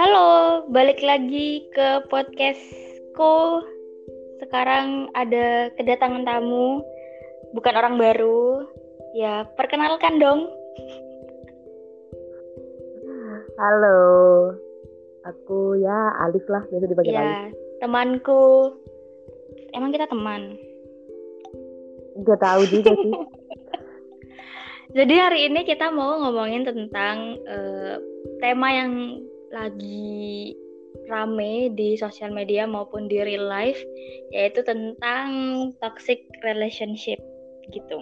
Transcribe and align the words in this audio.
Halo, 0.00 0.64
balik 0.72 1.04
lagi 1.04 1.68
ke 1.76 2.08
podcastku. 2.08 3.60
Sekarang 4.40 5.12
ada 5.12 5.68
kedatangan 5.76 6.24
tamu, 6.24 6.80
bukan 7.52 7.76
orang 7.76 8.00
baru. 8.00 8.64
Ya, 9.12 9.44
perkenalkan 9.52 10.16
dong. 10.16 10.48
Halo, 13.60 14.00
aku 15.28 15.76
ya 15.76 16.24
Alif 16.24 16.48
lah, 16.48 16.64
biasa 16.72 16.88
dipanggil 16.88 17.12
ya, 17.12 17.20
Alif. 17.20 17.52
temanku. 17.84 18.72
Emang 19.76 19.92
kita 19.92 20.08
teman? 20.08 20.56
Gak 22.24 22.40
tahu 22.40 22.64
juga 22.72 22.96
sih. 22.96 23.12
Jadi 24.88 25.14
hari 25.20 25.52
ini 25.52 25.68
kita 25.68 25.92
mau 25.92 26.16
ngomongin 26.16 26.64
tentang 26.64 27.36
uh, 27.44 28.00
tema 28.40 28.72
yang 28.72 29.20
lagi 29.52 30.56
rame 31.12 31.72
di 31.76 31.96
sosial 32.00 32.32
media 32.32 32.64
maupun 32.64 33.04
di 33.04 33.20
real 33.20 33.44
life 33.44 33.76
yaitu 34.32 34.64
tentang 34.64 35.28
toxic 35.84 36.24
relationship 36.40 37.20
gitu. 37.68 38.00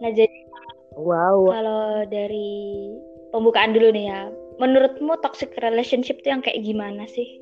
Nah 0.00 0.10
jadi 0.16 0.48
wow. 0.96 1.44
kalau 1.52 1.84
dari 2.08 2.92
pembukaan 3.28 3.76
dulu 3.76 3.92
nih 3.92 4.08
ya, 4.08 4.20
menurutmu 4.56 5.20
toxic 5.20 5.52
relationship 5.60 6.24
itu 6.24 6.32
yang 6.32 6.40
kayak 6.40 6.64
gimana 6.64 7.04
sih 7.04 7.36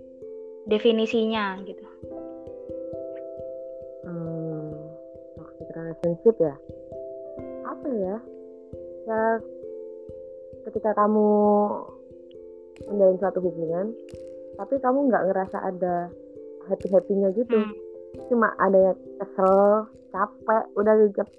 definisinya 0.66 1.62
gitu? 1.62 1.86
Hmm, 4.02 4.74
toxic 5.38 5.68
relationship 5.70 6.34
ya? 6.42 6.54
Apa 7.62 7.88
ya? 7.94 8.18
Ya 9.08 9.40
ketika 10.68 10.92
kamu 10.92 11.28
menjalin 12.88 13.18
suatu 13.20 13.40
hubungan 13.40 13.92
tapi 14.60 14.76
kamu 14.80 15.08
nggak 15.08 15.24
ngerasa 15.32 15.58
ada 15.60 16.12
happy 16.68 16.88
happynya 16.92 17.32
gitu. 17.32 17.56
Hmm. 17.56 17.72
cuma 18.26 18.50
ada 18.58 18.90
yang 18.90 18.98
kesel 19.22 19.86
capek 20.10 20.66
udah 20.74 20.94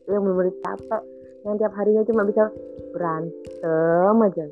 yang 0.08 0.24
benar 0.24 0.48
capek 0.64 1.02
yang 1.44 1.60
tiap 1.60 1.74
harinya 1.76 2.04
cuma 2.08 2.24
bisa 2.24 2.48
berantem 2.96 4.16
aja. 4.24 4.46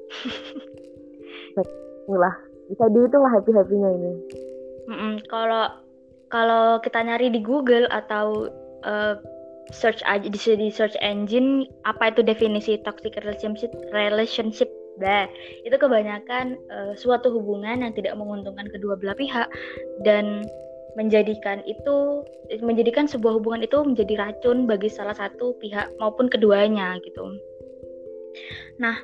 Lah 2.11 2.35
bisa 2.69 2.85
dihitung 2.93 3.25
lah 3.25 3.33
happy 3.33 3.51
happynya 3.55 3.89
ini 3.97 4.11
kalau 5.25 5.65
kalau 6.29 6.77
kita 6.81 7.01
nyari 7.01 7.33
di 7.33 7.41
Google 7.41 7.89
atau 7.89 8.49
uh, 8.85 9.17
search 9.69 10.01
aja 10.05 10.25
di, 10.25 10.39
di 10.39 10.69
search 10.73 10.97
engine 11.01 11.69
apa 11.85 12.13
itu 12.13 12.25
definisi 12.25 12.77
toxic 12.81 13.13
relationship 13.21 13.71
relationship 13.93 14.69
Bah, 14.99 15.31
itu 15.63 15.71
kebanyakan 15.79 16.59
uh, 16.67 16.91
suatu 16.91 17.31
hubungan 17.31 17.87
yang 17.87 17.95
tidak 17.95 18.19
menguntungkan 18.19 18.67
kedua 18.67 18.99
belah 18.99 19.15
pihak 19.15 19.47
dan 20.03 20.43
menjadikan 20.99 21.63
itu 21.63 22.27
menjadikan 22.59 23.07
sebuah 23.07 23.39
hubungan 23.39 23.63
itu 23.63 23.79
menjadi 23.79 24.27
racun 24.27 24.67
bagi 24.67 24.91
salah 24.91 25.15
satu 25.15 25.55
pihak 25.63 25.87
maupun 26.03 26.27
keduanya 26.27 26.99
gitu. 26.99 27.39
Nah, 28.83 28.99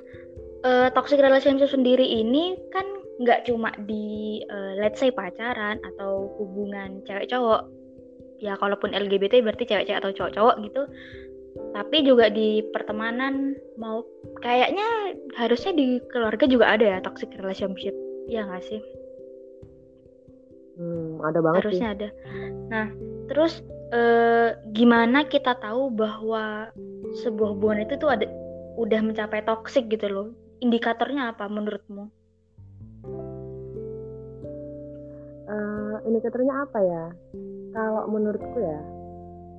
uh, 0.68 0.92
toxic 0.92 1.24
relationship 1.24 1.72
sendiri 1.72 2.04
ini 2.04 2.60
kan 2.76 2.84
nggak 3.24 3.48
cuma 3.48 3.72
di 3.88 4.44
uh, 4.52 4.76
let's 4.76 5.00
say 5.00 5.08
pacaran 5.08 5.80
atau 5.96 6.28
hubungan 6.36 7.00
cewek 7.08 7.32
cowok 7.32 7.72
ya 8.40 8.60
kalaupun 8.60 8.92
LGBT 8.92 9.44
berarti 9.44 9.68
cewek-cewek 9.68 10.00
atau 10.00 10.12
cowok-cowok 10.12 10.56
gitu. 10.66 10.82
Tapi 11.72 11.98
juga 12.04 12.28
di 12.28 12.64
pertemanan 12.72 13.56
mau 13.80 14.04
kayaknya 14.44 15.16
harusnya 15.40 15.72
di 15.76 16.00
keluarga 16.12 16.48
juga 16.48 16.76
ada 16.76 16.86
ya 16.86 17.00
toxic 17.04 17.32
relationship. 17.40 17.96
Ya 18.28 18.44
nggak 18.48 18.64
sih? 18.64 18.82
Hmm, 20.76 21.24
ada 21.24 21.40
banget 21.40 21.60
harusnya 21.64 21.90
sih. 21.92 21.96
ada. 21.96 22.08
Nah 22.72 22.88
terus 23.32 23.64
eh, 23.96 24.50
gimana 24.76 25.24
kita 25.28 25.56
tahu 25.60 25.92
bahwa 25.96 26.72
sebuah 27.24 27.56
hubungan 27.56 27.88
itu 27.88 27.96
tuh 27.96 28.12
ada 28.12 28.28
udah 28.76 29.00
mencapai 29.00 29.44
toxic 29.48 29.88
gitu 29.88 30.12
loh? 30.12 30.28
Indikatornya 30.60 31.32
apa 31.32 31.48
menurutmu? 31.48 32.12
Uh, 35.46 36.02
indikatornya 36.10 36.66
apa 36.66 36.80
ya 36.82 37.04
kalau 37.76 38.08
menurutku 38.08 38.58
ya 38.64 38.80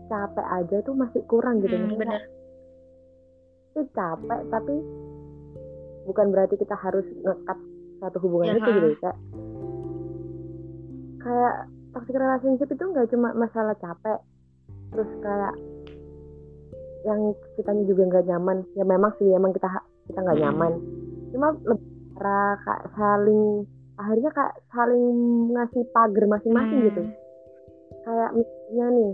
capek 0.08 0.46
aja 0.64 0.76
tuh 0.80 0.94
masih 0.96 1.20
kurang 1.28 1.60
gitu 1.60 1.76
hmm, 1.76 2.00
bener 2.00 2.22
itu 3.76 3.84
capek 3.92 4.40
tapi 4.48 4.74
bukan 6.08 6.26
berarti 6.32 6.56
kita 6.56 6.72
harus 6.80 7.04
ngekat 7.20 7.58
satu 8.00 8.16
hubungan 8.24 8.56
ya, 8.56 8.56
itu 8.56 8.70
gitu 8.72 8.88
kayak 9.04 9.18
kayak 11.20 11.54
toxic 11.92 12.16
relationship 12.16 12.68
itu 12.72 12.84
nggak 12.88 13.08
cuma 13.12 13.36
masalah 13.36 13.76
capek 13.76 14.18
terus 14.94 15.10
kayak 15.20 15.54
yang 17.06 17.20
kitanya 17.54 17.86
juga 17.86 18.02
nggak 18.10 18.26
nyaman. 18.26 18.58
Ya 18.74 18.82
memang 18.82 19.14
sih 19.22 19.30
emang 19.30 19.54
kita 19.54 19.70
kita 20.10 20.18
nggak 20.26 20.38
hmm. 20.42 20.46
nyaman. 20.50 20.72
Cuma 21.30 21.48
lebih 21.62 21.88
kayak 22.18 22.82
saling 22.98 23.42
akhirnya 23.96 24.30
kayak 24.34 24.54
saling 24.74 25.06
ngasih 25.54 25.82
pagar 25.94 26.24
masing-masing 26.28 26.78
hmm. 26.80 26.86
gitu 26.90 27.02
kayak 28.06 28.30
misalnya 28.38 28.86
nih 28.94 29.12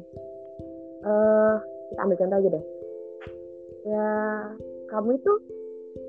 uh, 1.08 1.54
kita 1.88 2.00
ambil 2.04 2.18
contoh 2.20 2.36
aja 2.36 2.48
deh 2.52 2.64
ya 3.88 4.10
kamu 4.92 5.10
itu 5.16 5.32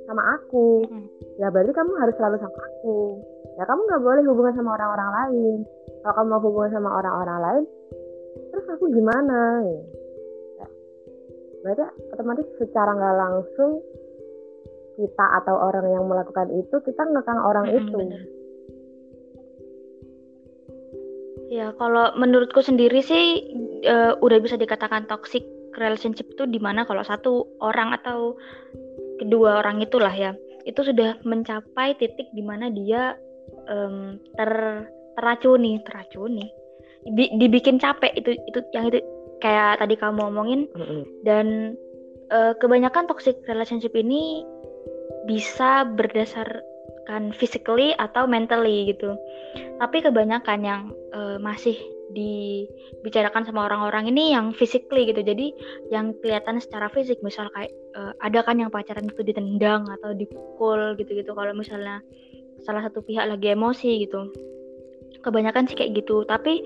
sama 0.03 0.23
aku 0.35 0.83
hmm. 0.83 1.07
ya 1.39 1.47
berarti 1.47 1.71
kamu 1.71 1.91
harus 1.95 2.15
selalu 2.19 2.37
sama 2.43 2.59
aku 2.59 2.97
ya 3.55 3.63
kamu 3.63 3.81
nggak 3.87 4.03
boleh 4.03 4.23
hubungan 4.27 4.53
sama 4.59 4.75
orang-orang 4.75 5.09
lain 5.15 5.59
kalau 6.03 6.13
kamu 6.19 6.27
mau 6.27 6.41
hubungan 6.43 6.71
sama 6.75 6.89
orang-orang 6.99 7.39
lain 7.39 7.63
terus 8.51 8.65
aku 8.67 8.85
gimana 8.91 9.39
ya. 10.59 10.67
berarti 11.63 11.83
otomatis 12.11 12.47
secara 12.59 12.91
nggak 12.93 13.15
langsung 13.15 13.79
kita 14.93 15.25
atau 15.41 15.55
orang 15.57 15.89
yang 15.89 16.05
melakukan 16.05 16.51
itu 16.53 16.75
kita 16.85 17.01
ngekang 17.01 17.41
orang 17.41 17.65
hmm, 17.65 17.77
itu 17.79 17.97
bener. 17.97 18.21
Ya, 21.53 21.69
kalau 21.77 22.17
menurutku 22.17 22.65
sendiri 22.65 23.05
sih 23.05 23.45
uh, 23.85 24.17
udah 24.17 24.41
bisa 24.41 24.57
dikatakan 24.57 25.05
toxic 25.05 25.45
relationship 25.77 26.25
itu 26.33 26.49
di 26.49 26.57
mana 26.57 26.81
kalau 26.81 27.05
satu 27.05 27.45
orang 27.61 27.93
atau 27.93 28.33
kedua 29.21 29.61
orang 29.61 29.85
itulah 29.85 30.09
ya 30.09 30.33
itu 30.65 30.81
sudah 30.81 31.21
mencapai 31.21 31.93
titik 32.01 32.25
di 32.33 32.41
mana 32.41 32.73
dia 32.73 33.13
um, 33.69 34.17
ter 34.33 34.49
teracuni 35.13 35.77
teracuni 35.85 36.49
dibikin 37.13 37.77
capek 37.77 38.15
itu 38.17 38.33
itu 38.49 38.59
yang 38.73 38.89
itu 38.89 39.03
kayak 39.43 39.77
tadi 39.77 39.93
kamu 39.99 40.23
ngomongin 40.23 40.61
mm 40.71 40.81
-hmm. 40.81 41.01
dan 41.27 41.77
uh, 42.33 42.55
kebanyakan 42.57 43.05
toxic 43.05 43.37
relationship 43.45 43.91
ini 43.93 44.41
bisa 45.29 45.85
berdasar 45.85 46.63
kan 47.07 47.35
physically 47.35 47.91
atau 47.99 48.23
mentally 48.27 48.91
gitu. 48.91 49.15
Tapi 49.79 50.03
kebanyakan 50.03 50.59
yang 50.63 50.81
uh, 51.11 51.37
masih 51.39 51.75
dibicarakan 52.13 53.43
sama 53.43 53.65
orang-orang 53.67 54.13
ini 54.13 54.31
yang 54.31 54.53
physically 54.53 55.09
gitu. 55.09 55.25
Jadi 55.25 55.51
yang 55.89 56.13
kelihatan 56.21 56.61
secara 56.61 56.87
fisik 56.93 57.19
misal 57.25 57.49
kayak 57.51 57.73
uh, 57.97 58.13
ada 58.21 58.45
kan 58.45 58.61
yang 58.61 58.69
pacaran 58.69 59.09
itu 59.09 59.21
ditendang 59.25 59.89
atau 59.99 60.13
dipukul 60.13 60.93
gitu-gitu 60.95 61.33
kalau 61.33 61.51
misalnya 61.57 61.99
salah 62.61 62.85
satu 62.85 63.01
pihak 63.03 63.25
lagi 63.27 63.51
emosi 63.51 64.05
gitu. 64.07 64.29
Kebanyakan 65.23 65.71
sih 65.71 65.75
kayak 65.79 66.03
gitu. 66.03 66.27
Tapi 66.27 66.61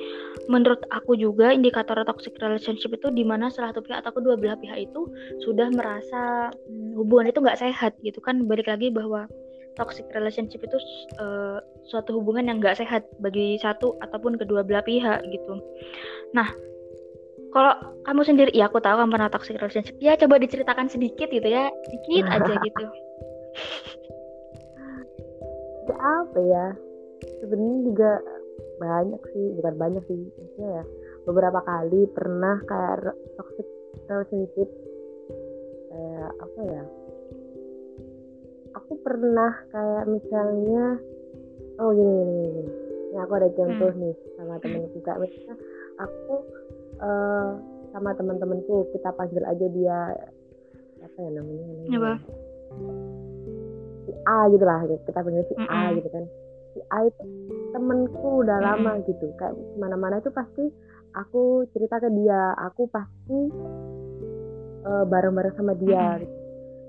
menurut 0.51 0.81
aku 0.89 1.13
juga 1.15 1.53
indikator 1.53 1.97
toxic 2.03 2.35
relationship 2.41 2.93
itu 2.93 3.13
di 3.13 3.21
mana 3.21 3.53
salah 3.53 3.71
satu 3.71 3.85
pihak 3.85 4.01
atau 4.03 4.13
kedua 4.13 4.35
belah 4.35 4.57
pihak 4.57 4.89
itu 4.91 5.07
sudah 5.45 5.69
merasa 5.71 6.51
hmm, 6.67 6.97
hubungan 6.97 7.29
itu 7.29 7.39
nggak 7.39 7.59
sehat 7.61 7.93
gitu 8.01 8.19
kan. 8.19 8.49
Balik 8.49 8.67
lagi 8.67 8.89
bahwa 8.89 9.29
toxic 9.77 10.09
relationship 10.11 10.65
itu 10.65 10.77
uh, 11.21 11.61
suatu 11.85 12.17
hubungan 12.17 12.49
yang 12.49 12.57
nggak 12.57 12.81
sehat 12.81 13.05
bagi 13.21 13.61
satu 13.61 13.95
ataupun 14.01 14.35
kedua 14.35 14.65
belah 14.65 14.83
pihak 14.83 15.21
gitu. 15.29 15.61
Nah, 16.33 16.49
kalau 17.53 17.73
kamu 18.03 18.21
sendiri, 18.25 18.51
ya 18.51 18.67
aku 18.67 18.81
tahu 18.81 18.97
kamu 18.99 19.13
pernah 19.13 19.31
toxic 19.31 19.55
relationship. 19.61 19.95
Ya 20.01 20.17
coba 20.19 20.41
diceritakan 20.41 20.89
sedikit 20.89 21.29
gitu 21.29 21.47
ya, 21.47 21.69
sedikit 21.87 22.25
aja 22.27 22.53
gitu. 22.67 22.85
Ya 25.87 25.95
apa 25.95 26.39
ya? 26.41 26.65
Sebenarnya 27.39 27.79
juga 27.87 28.11
banyak 28.81 29.21
sih, 29.33 29.45
bukan 29.57 29.73
banyak 29.77 30.03
sih, 30.09 30.19
maksudnya 30.37 30.69
ya 30.81 30.83
beberapa 31.27 31.59
kali 31.67 32.07
pernah 32.15 32.55
kayak 32.71 33.11
toxic 33.35 33.67
relationship 34.07 34.69
kayak 35.91 36.31
apa 36.39 36.59
ya 36.63 36.83
aku 38.87 39.03
pernah 39.03 39.51
kayak 39.67 40.07
misalnya 40.07 40.95
oh 41.83 41.91
gini 41.91 42.07
gini, 42.07 42.33
gini. 42.39 42.63
ini 43.11 43.17
aku 43.19 43.31
ada 43.35 43.51
contoh 43.51 43.91
hmm. 43.91 43.99
nih 43.99 44.15
sama 44.39 44.55
temen 44.63 44.87
juga 44.95 45.11
misalnya 45.19 45.55
aku 45.99 46.33
uh, 47.03 47.51
sama 47.91 48.15
teman-temanku 48.15 48.87
kita 48.95 49.11
panggil 49.11 49.43
aja 49.43 49.67
dia 49.75 49.99
apa 51.03 51.17
ya 51.19 51.29
namanya, 51.35 51.63
namanya 51.67 51.99
Apa? 51.99 52.13
si 54.07 54.11
A 54.23 54.37
gitu 54.55 54.63
lah 54.63 54.79
kita 54.87 55.19
panggil 55.19 55.43
si 55.51 55.55
A 55.59 55.67
Mm-mm. 55.67 55.95
gitu 55.99 56.09
kan 56.15 56.23
si 56.71 56.79
A 56.87 56.97
itu 57.11 57.23
temenku 57.75 58.29
udah 58.39 58.57
Mm-mm. 58.63 58.71
lama 58.71 58.91
gitu 59.03 59.27
kayak 59.35 59.51
mana-mana 59.75 60.23
itu 60.23 60.31
pasti 60.31 60.71
aku 61.11 61.67
cerita 61.75 61.99
ke 61.99 62.07
dia 62.15 62.55
aku 62.55 62.87
pasti 62.87 63.51
eh, 64.87 65.03
bareng-bareng 65.11 65.59
sama 65.59 65.75
dia 65.75 66.23
gitu. 66.23 66.35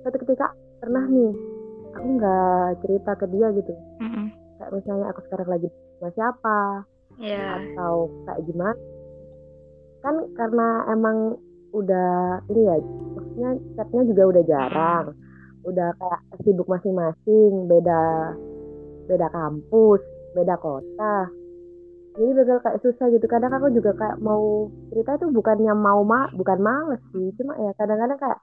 suatu 0.06 0.18
ketika 0.22 0.54
pernah 0.78 1.02
nih 1.10 1.57
aku 1.98 2.08
nggak 2.16 2.68
cerita 2.86 3.10
ke 3.18 3.26
dia 3.28 3.46
gitu. 3.52 3.72
Mm-mm. 3.98 4.26
kayak 4.58 4.70
misalnya 4.74 5.06
aku 5.10 5.20
sekarang 5.26 5.48
lagi 5.50 5.68
sama 5.98 6.10
siapa 6.14 6.58
Ya. 7.18 7.58
atau 7.58 8.06
kayak 8.26 8.40
gimana. 8.46 8.78
Kan 9.98 10.14
karena 10.38 10.66
emang 10.94 11.18
udah 11.74 12.40
ini 12.48 12.62
ya 12.64 12.76
maksudnya 13.14 13.50
chatnya 13.74 14.02
juga 14.06 14.22
udah 14.30 14.42
jarang. 14.46 15.06
Udah 15.66 15.88
kayak 15.98 16.20
sibuk 16.46 16.70
masing-masing 16.70 17.66
beda 17.66 18.32
beda 19.10 19.26
kampus 19.34 20.00
beda 20.38 20.54
kota. 20.62 21.26
Jadi 22.18 22.30
bakal 22.34 22.58
kayak 22.66 22.80
susah 22.82 23.06
gitu. 23.14 23.26
Kadang 23.30 23.54
aku 23.54 23.70
juga 23.70 23.94
kayak 23.94 24.18
mau 24.18 24.66
cerita 24.90 25.18
itu 25.18 25.26
bukannya 25.30 25.70
mau 25.74 26.02
ma 26.02 26.26
bukan 26.34 26.58
males 26.58 27.02
sih. 27.14 27.30
Cuma 27.38 27.54
ya 27.58 27.70
kadang-kadang 27.78 28.18
kayak 28.18 28.38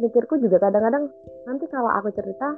mikirku 0.00 0.40
juga 0.40 0.56
kadang-kadang 0.58 1.12
nanti 1.44 1.64
kalau 1.68 1.90
aku 1.92 2.08
cerita 2.16 2.56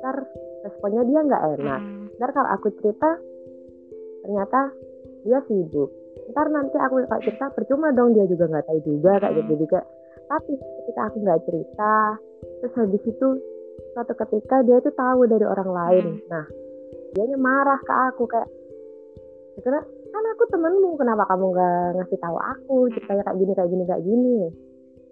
ntar 0.00 0.16
responnya 0.64 1.02
dia 1.04 1.20
nggak 1.20 1.42
enak. 1.60 1.80
Mm. 1.80 2.06
ntar 2.16 2.30
kalau 2.32 2.50
aku 2.56 2.68
cerita 2.80 3.20
ternyata 4.24 4.60
dia 5.24 5.38
sibuk. 5.48 5.90
Ntar 6.32 6.46
nanti 6.48 6.76
aku 6.80 7.04
kalau 7.04 7.22
cerita 7.22 7.46
percuma 7.52 7.92
dong 7.92 8.16
dia 8.16 8.24
juga 8.24 8.48
nggak 8.48 8.66
tahu 8.66 8.80
juga 8.84 9.20
kayak 9.20 9.34
gitu 9.44 9.52
juga. 9.68 9.80
Tapi 10.30 10.52
ketika 10.56 11.00
aku 11.10 11.16
nggak 11.20 11.40
cerita 11.44 11.94
terus 12.60 12.74
habis 12.76 13.02
itu 13.04 13.28
suatu 13.92 14.12
ketika 14.16 14.64
dia 14.64 14.78
itu 14.80 14.90
tahu 14.92 15.28
dari 15.28 15.44
orang 15.44 15.70
lain. 15.70 16.06
Hmm. 16.16 16.24
nah 16.28 16.44
dia 17.10 17.36
marah 17.36 17.80
ke 17.82 17.94
aku 18.12 18.22
kayak 18.30 18.48
"Ya 19.58 19.60
karena 19.66 19.82
kan 20.10 20.24
aku 20.36 20.44
temenmu 20.50 20.90
kenapa 20.94 21.26
kamu 21.26 21.46
nggak 21.54 21.86
ngasih 21.98 22.18
tahu 22.22 22.36
aku 22.38 22.76
ceritanya 22.94 23.22
kayak 23.26 23.38
gini 23.38 23.52
kayak 23.54 23.70
gini 23.70 23.84
kayak 23.86 24.04
gini? 24.06 24.38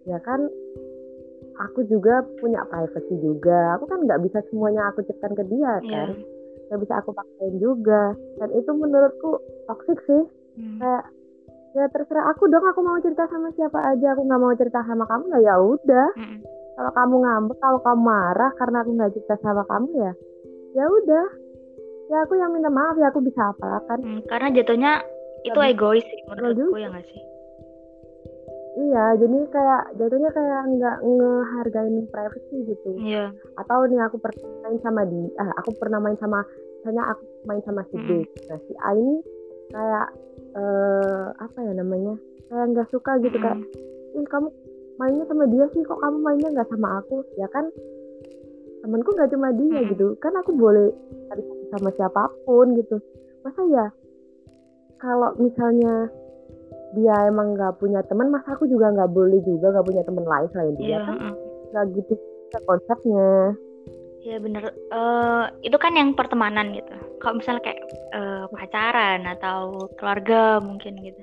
Ya 0.06 0.18
kan 0.22 0.40
aku 1.60 1.80
juga 1.84 2.14
punya 2.36 2.62
privacy 2.64 3.14
juga 3.16 3.74
aku 3.74 3.84
kan 3.84 4.00
nggak 4.00 4.20
bisa 4.20 4.38
semuanya 4.46 4.86
aku 4.86 5.02
ceritakan 5.02 5.34
ke 5.34 5.44
dia 5.46 5.72
Iya. 5.80 5.90
kan 5.92 6.08
nggak 6.68 6.80
bisa 6.80 6.94
aku 6.96 7.10
paksain 7.12 7.56
juga 7.56 8.02
dan 8.36 8.48
itu 8.52 8.70
menurutku 8.70 9.30
toxic 9.64 9.98
sih 10.04 10.22
Mm. 10.54 10.78
kayak 10.78 11.04
ya 11.70 11.84
terserah 11.88 12.26
aku 12.28 12.46
dong 12.46 12.64
aku 12.64 12.80
mau 12.80 12.98
cerita 12.98 13.24
sama 13.26 13.52
siapa 13.52 13.78
aja 13.84 14.10
aku 14.10 14.22
nggak 14.22 14.40
mau 14.40 14.50
cerita 14.52 14.82
sama 14.82 15.04
kamu 15.04 15.24
ya 15.32 15.40
ya 15.40 15.54
udah 15.56 16.08
Mm-mm. 16.14 16.38
kalau 16.74 16.92
kamu 16.92 17.14
ngambek 17.20 17.58
kalau 17.58 17.78
kamu 17.80 18.00
marah 18.00 18.50
karena 18.54 18.76
aku 18.80 18.90
nggak 18.92 19.12
cerita 19.12 19.34
sama 19.38 19.62
kamu 19.64 19.88
ya 19.96 20.12
ya 20.74 20.84
udah 20.84 21.26
ya 22.08 22.16
aku 22.20 22.34
yang 22.34 22.50
minta 22.50 22.66
maaf 22.68 22.96
ya 22.96 23.06
aku 23.06 23.20
bisa 23.20 23.40
apa 23.48 23.84
kan 23.84 23.98
Mm, 24.00 24.20
Karena 24.26 24.48
jatuhnya 24.50 24.92
itu 25.40 25.54
Tapi- 25.54 25.70
egois 25.70 26.02
sih 26.02 26.20
menurutku 26.24 26.58
juga. 26.58 26.76
ya 26.76 26.88
nggak 26.90 27.06
sih? 27.06 27.20
Iya 28.78 29.06
jadi 29.14 29.38
kayak 29.48 29.82
jatuhnya 29.96 30.30
kayak 30.30 30.60
nggak 30.70 30.96
ngehargain 31.00 31.96
privacy 32.08 32.56
gitu 32.64 32.90
Iya. 32.96 33.34
atau 33.56 33.84
nih 33.84 34.00
aku 34.00 34.16
pernah 34.16 34.38
main 34.62 34.78
sama 34.78 35.02
di 35.02 35.20
ah, 35.36 35.50
aku 35.56 35.70
pernah 35.74 35.98
main 35.98 36.16
sama 36.16 36.40
misalnya 36.78 37.10
aku 37.10 37.22
main 37.44 37.62
sama 37.62 37.82
si 37.88 37.96
B 37.98 38.08
nah 38.46 38.58
si 38.60 38.72
A 38.78 38.90
ini 38.92 39.16
kayak 39.68 40.06
eh 40.54 41.24
apa 41.36 41.58
ya 41.60 41.72
namanya 41.74 42.14
kayak 42.46 42.66
nggak 42.72 42.88
suka 42.88 43.18
gitu 43.20 43.36
kayak 43.36 43.58
Mm. 43.58 44.16
ih 44.16 44.26
kamu 44.26 44.48
mainnya 44.96 45.24
sama 45.26 45.44
dia 45.46 45.66
sih 45.70 45.82
kok 45.82 45.98
kamu 45.98 46.16
mainnya 46.18 46.48
nggak 46.50 46.68
sama 46.68 46.98
aku 46.98 47.20
ya 47.36 47.46
kan 47.48 47.68
temanku 48.80 49.10
nggak 49.12 49.30
cuma 49.30 49.52
dia 49.52 49.68
Mm-mm. 49.74 49.90
gitu 49.92 50.06
kan 50.18 50.32
aku 50.32 50.54
boleh 50.54 50.90
cari 51.28 51.42
sama 51.68 51.90
siapa 51.92 52.22
pun 52.42 52.72
gitu 52.74 52.96
masa 53.42 53.62
ya 53.68 53.86
kalau 54.98 55.30
misalnya 55.36 56.10
dia 56.92 57.14
emang 57.28 57.52
nggak 57.52 57.76
punya 57.76 58.00
teman 58.06 58.32
masa 58.32 58.56
aku 58.56 58.64
juga 58.64 58.88
nggak 58.88 59.12
boleh 59.12 59.40
juga 59.44 59.72
nggak 59.72 59.86
punya 59.86 60.02
teman 60.04 60.24
lain 60.24 60.48
selain 60.52 60.74
dia 60.76 60.88
Iya. 60.88 61.00
kan 61.04 61.16
nggak 61.68 61.84
gitu 61.96 62.12
konsepnya 62.64 63.52
Iya 64.18 64.42
bener. 64.42 64.74
Eh, 64.74 65.44
itu 65.62 65.78
kan 65.78 65.94
yang 65.94 66.10
pertemanan 66.12 66.74
gitu. 66.74 66.90
Kalau 67.22 67.38
misalnya 67.38 67.62
kayak 67.64 67.80
eh, 68.12 68.44
pacaran 68.50 69.22
atau 69.24 69.86
keluarga 69.94 70.58
mungkin 70.58 70.98
gitu. 70.98 71.22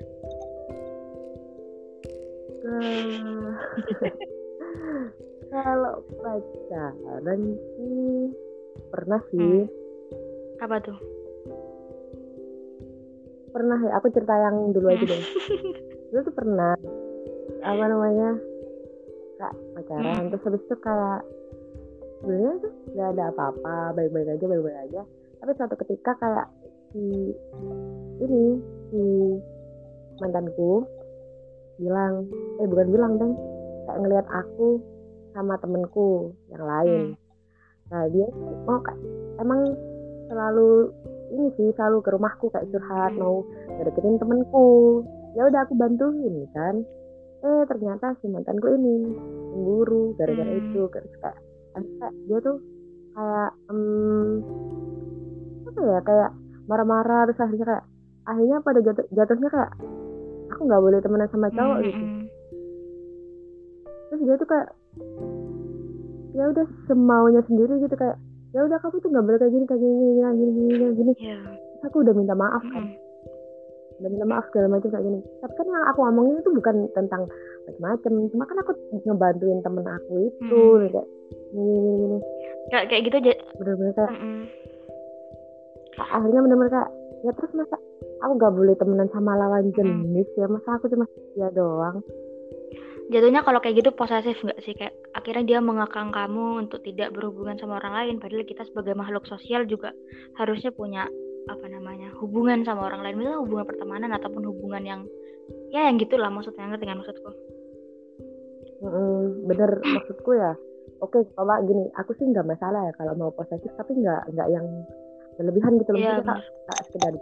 Eh, 2.65 3.45
kalau 5.53 6.01
pacaran 6.17 7.41
sih 7.75 8.31
pernah 8.89 9.21
sih 9.29 9.67
Apa 10.63 10.79
tuh? 10.79 10.95
Pernah 13.55 13.79
ya 13.79 13.95
aku 13.95 14.11
cerita 14.11 14.35
yang 14.35 14.75
dulu 14.75 14.91
aja 14.91 15.05
deh. 15.07 15.23
Dulu 16.11 16.19
tuh 16.27 16.35
pernah 16.35 16.75
apa 17.63 17.83
namanya 17.87 18.29
kak 19.39 19.53
pacaran 19.73 20.27
terus 20.31 20.43
habis 20.43 20.63
itu 20.67 20.75
kayak 20.83 21.23
sebenarnya 22.19 22.51
tuh 22.59 22.71
nggak 22.93 23.09
ada 23.15 23.23
apa-apa 23.31 23.75
baik-baik 23.95 24.35
aja 24.35 24.45
baik-baik 24.45 24.79
aja. 24.91 25.01
Tapi 25.39 25.51
suatu 25.55 25.75
ketika 25.87 26.11
kayak 26.19 26.47
si 26.91 27.31
ini 28.19 28.43
si 28.91 29.03
mantanku 30.19 30.83
bilang 31.79 32.27
eh 32.59 32.67
bukan 32.67 32.87
bilang 32.91 33.13
deng 33.15 33.33
kayak 33.87 33.99
ngelihat 34.03 34.27
aku 34.35 34.83
sama 35.31 35.55
temenku 35.63 36.35
yang 36.51 36.63
lain. 36.63 37.03
Nah 37.87 38.03
dia 38.11 38.27
oh 38.67 38.79
kayak 38.83 38.99
emang 39.39 39.75
selalu 40.27 40.91
ini 41.35 41.51
sih 41.59 41.69
selalu 41.75 41.99
ke 41.99 42.09
rumahku 42.15 42.47
kayak 42.47 42.71
curhat 42.71 43.11
mau 43.19 43.43
deketin 43.83 44.15
temenku. 44.15 45.03
Ya 45.35 45.51
udah 45.51 45.67
aku 45.67 45.75
bantuin 45.75 46.47
kan. 46.55 46.81
Eh 47.43 47.63
ternyata 47.67 48.15
si 48.23 48.31
mantanku 48.31 48.71
ini 48.71 49.11
cemburu 49.51 50.15
gara-gara 50.15 50.49
Hmm. 50.49 50.61
itu 50.63 50.81
terus 50.89 51.13
kayak 51.19 51.37
kayak 51.75 52.11
dia 52.31 52.37
tuh 52.39 52.57
kayak 53.15 53.51
em, 53.67 53.79
apa 55.67 55.79
ya 55.83 55.99
kayak 56.01 56.31
marah-marah 56.65 57.21
terus 57.29 57.43
akhirnya 57.43 57.67
kayak 57.67 57.83
akhirnya 58.25 58.57
pada 58.63 58.79
jatuh 58.81 59.05
jatuhnya 59.13 59.49
kayak 59.51 59.71
aku 60.55 60.61
nggak 60.65 60.83
boleh 60.83 60.99
temenan 61.03 61.29
sama 61.29 61.47
cowok 61.51 61.77
gitu. 61.83 62.01
Mm, 62.01 62.23
terus 64.09 64.21
dia 64.23 64.35
tuh 64.39 64.47
kayak 64.49 64.69
ya 66.35 66.43
udah 66.51 66.67
semaunya 66.89 67.41
sendiri 67.47 67.73
gitu 67.83 67.95
kayak 67.95 68.17
ya 68.55 68.63
udah 68.63 68.79
kamu 68.79 68.95
tuh 68.97 69.09
nggak 69.11 69.25
boleh 69.25 69.37
kayak 69.37 69.51
gini 69.51 69.65
kayak 69.65 69.81
gini 69.81 69.93
gini 69.93 70.11
gini 70.15 70.23
gini 70.31 70.51
gini, 70.71 70.85
gini. 70.95 71.13
Iya. 71.19 71.37
Terus 71.43 71.83
aku 71.83 71.97
udah 72.01 72.13
minta 72.13 72.33
maaf 72.33 72.63
kan 72.65 72.85
Mm, 72.85 72.93
udah 73.95 74.09
minta 74.09 74.25
maaf 74.25 74.43
segala 74.47 74.67
macam 74.69 74.89
kayak 74.89 75.03
gini 75.03 75.19
tapi 75.37 75.53
kan 75.53 75.67
yang 75.67 75.85
aku 75.85 75.99
ngomongin 76.01 76.35
itu 76.37 76.49
bukan 76.51 76.75
tentang 76.91 77.21
macam-macam 77.65 78.11
cuma 78.29 78.43
kan 78.43 78.57
aku 78.59 78.71
ngebantuin 79.01 79.59
temen 79.59 79.85
aku 79.85 80.13
itu 80.25 80.59
Hmm. 80.73 80.87
kayak 80.89 81.07
gini 81.51 81.73
gini 81.73 81.91
gini 81.97 82.17
Kayak 82.65 82.85
kayak 82.89 83.01
gitu 83.03 83.15
aja. 83.19 83.33
bener-bener 83.55 83.93
kayak 83.93 84.11
Mm, 84.11 84.23
mm. 84.25 84.43
akhirnya 85.97 86.39
bener-bener 86.41 86.71
kayak 86.71 86.89
ya 87.21 87.31
terus 87.31 87.51
masa 87.53 87.77
aku 88.19 88.33
gak 88.35 88.53
boleh 88.53 88.75
temenan 88.75 89.09
sama 89.09 89.31
lawan 89.33 89.71
jenis 89.71 90.27
ya 90.33 90.45
masa 90.45 90.75
aku 90.75 90.87
cuma 90.87 91.05
dia 91.33 91.47
doang 91.51 92.03
Jatuhnya 93.05 93.45
kalau 93.45 93.61
kayak 93.61 93.85
gitu 93.85 93.93
posesif 93.93 94.41
nggak 94.41 94.59
sih? 94.65 94.73
Kayak 94.73 94.97
akhirnya 95.13 95.43
dia 95.45 95.59
mengekang 95.61 96.09
kamu 96.09 96.65
untuk 96.65 96.81
tidak 96.81 97.13
berhubungan 97.13 97.53
sama 97.61 97.77
orang 97.77 97.93
lain 97.93 98.15
padahal 98.17 98.41
kita 98.41 98.65
sebagai 98.65 98.97
makhluk 98.97 99.29
sosial 99.29 99.69
juga 99.69 99.93
harusnya 100.41 100.73
punya 100.73 101.05
apa 101.45 101.65
namanya 101.69 102.09
hubungan 102.17 102.65
sama 102.65 102.89
orang 102.89 103.05
lain. 103.05 103.21
Misalnya 103.21 103.41
hubungan 103.45 103.65
pertemanan 103.69 104.09
ataupun 104.17 104.49
hubungan 104.49 104.81
yang 104.81 105.01
ya 105.69 105.85
yang 105.85 106.01
gitulah 106.01 106.33
maksudnya 106.33 106.65
ngerti 106.65 106.85
kan 106.89 106.97
maksudku? 106.97 107.29
Mm-mm, 108.81 109.45
bener 109.53 109.71
maksudku 109.85 110.31
ya. 110.33 110.57
Oke 111.05 111.21
kalau 111.37 111.55
gini 111.61 111.85
aku 111.93 112.17
sih 112.17 112.25
nggak 112.25 112.47
masalah 112.49 112.89
ya 112.89 112.93
kalau 112.97 113.13
mau 113.13 113.29
posesif 113.29 113.69
tapi 113.77 114.01
nggak 114.01 114.33
nggak 114.33 114.47
yang 114.49 114.65
berlebihan 115.37 115.77
gitu 115.77 115.93
loh. 115.93 115.99
Iya 116.01 116.11
kak, 116.17 116.21
benar 116.25 116.39
kak 116.41 116.79
sekedar 116.89 117.13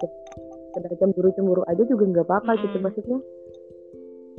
sekedar 0.71 0.91
cemburu-cemburu 0.95 1.61
aja 1.67 1.83
juga 1.83 2.03
nggak 2.07 2.25
apa-apa 2.31 2.51
gitu 2.63 2.79
Mm-mm. 2.79 2.85
maksudnya 2.87 3.19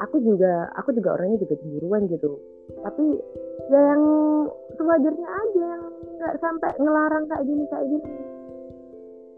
aku 0.03 0.17
juga 0.23 0.71
aku 0.75 0.91
juga 0.97 1.15
orangnya 1.15 1.43
juga 1.45 1.55
cemburuan 1.63 2.03
gitu 2.11 2.39
tapi 2.83 3.05
ya 3.71 3.81
yang 3.95 4.03
sewajarnya 4.75 5.29
aja 5.29 5.63
yang 5.63 5.85
nggak 6.19 6.35
sampai 6.43 6.71
ngelarang 6.81 7.25
kayak 7.31 7.45
gini 7.47 7.65
kayak 7.71 7.87
gini 7.87 8.11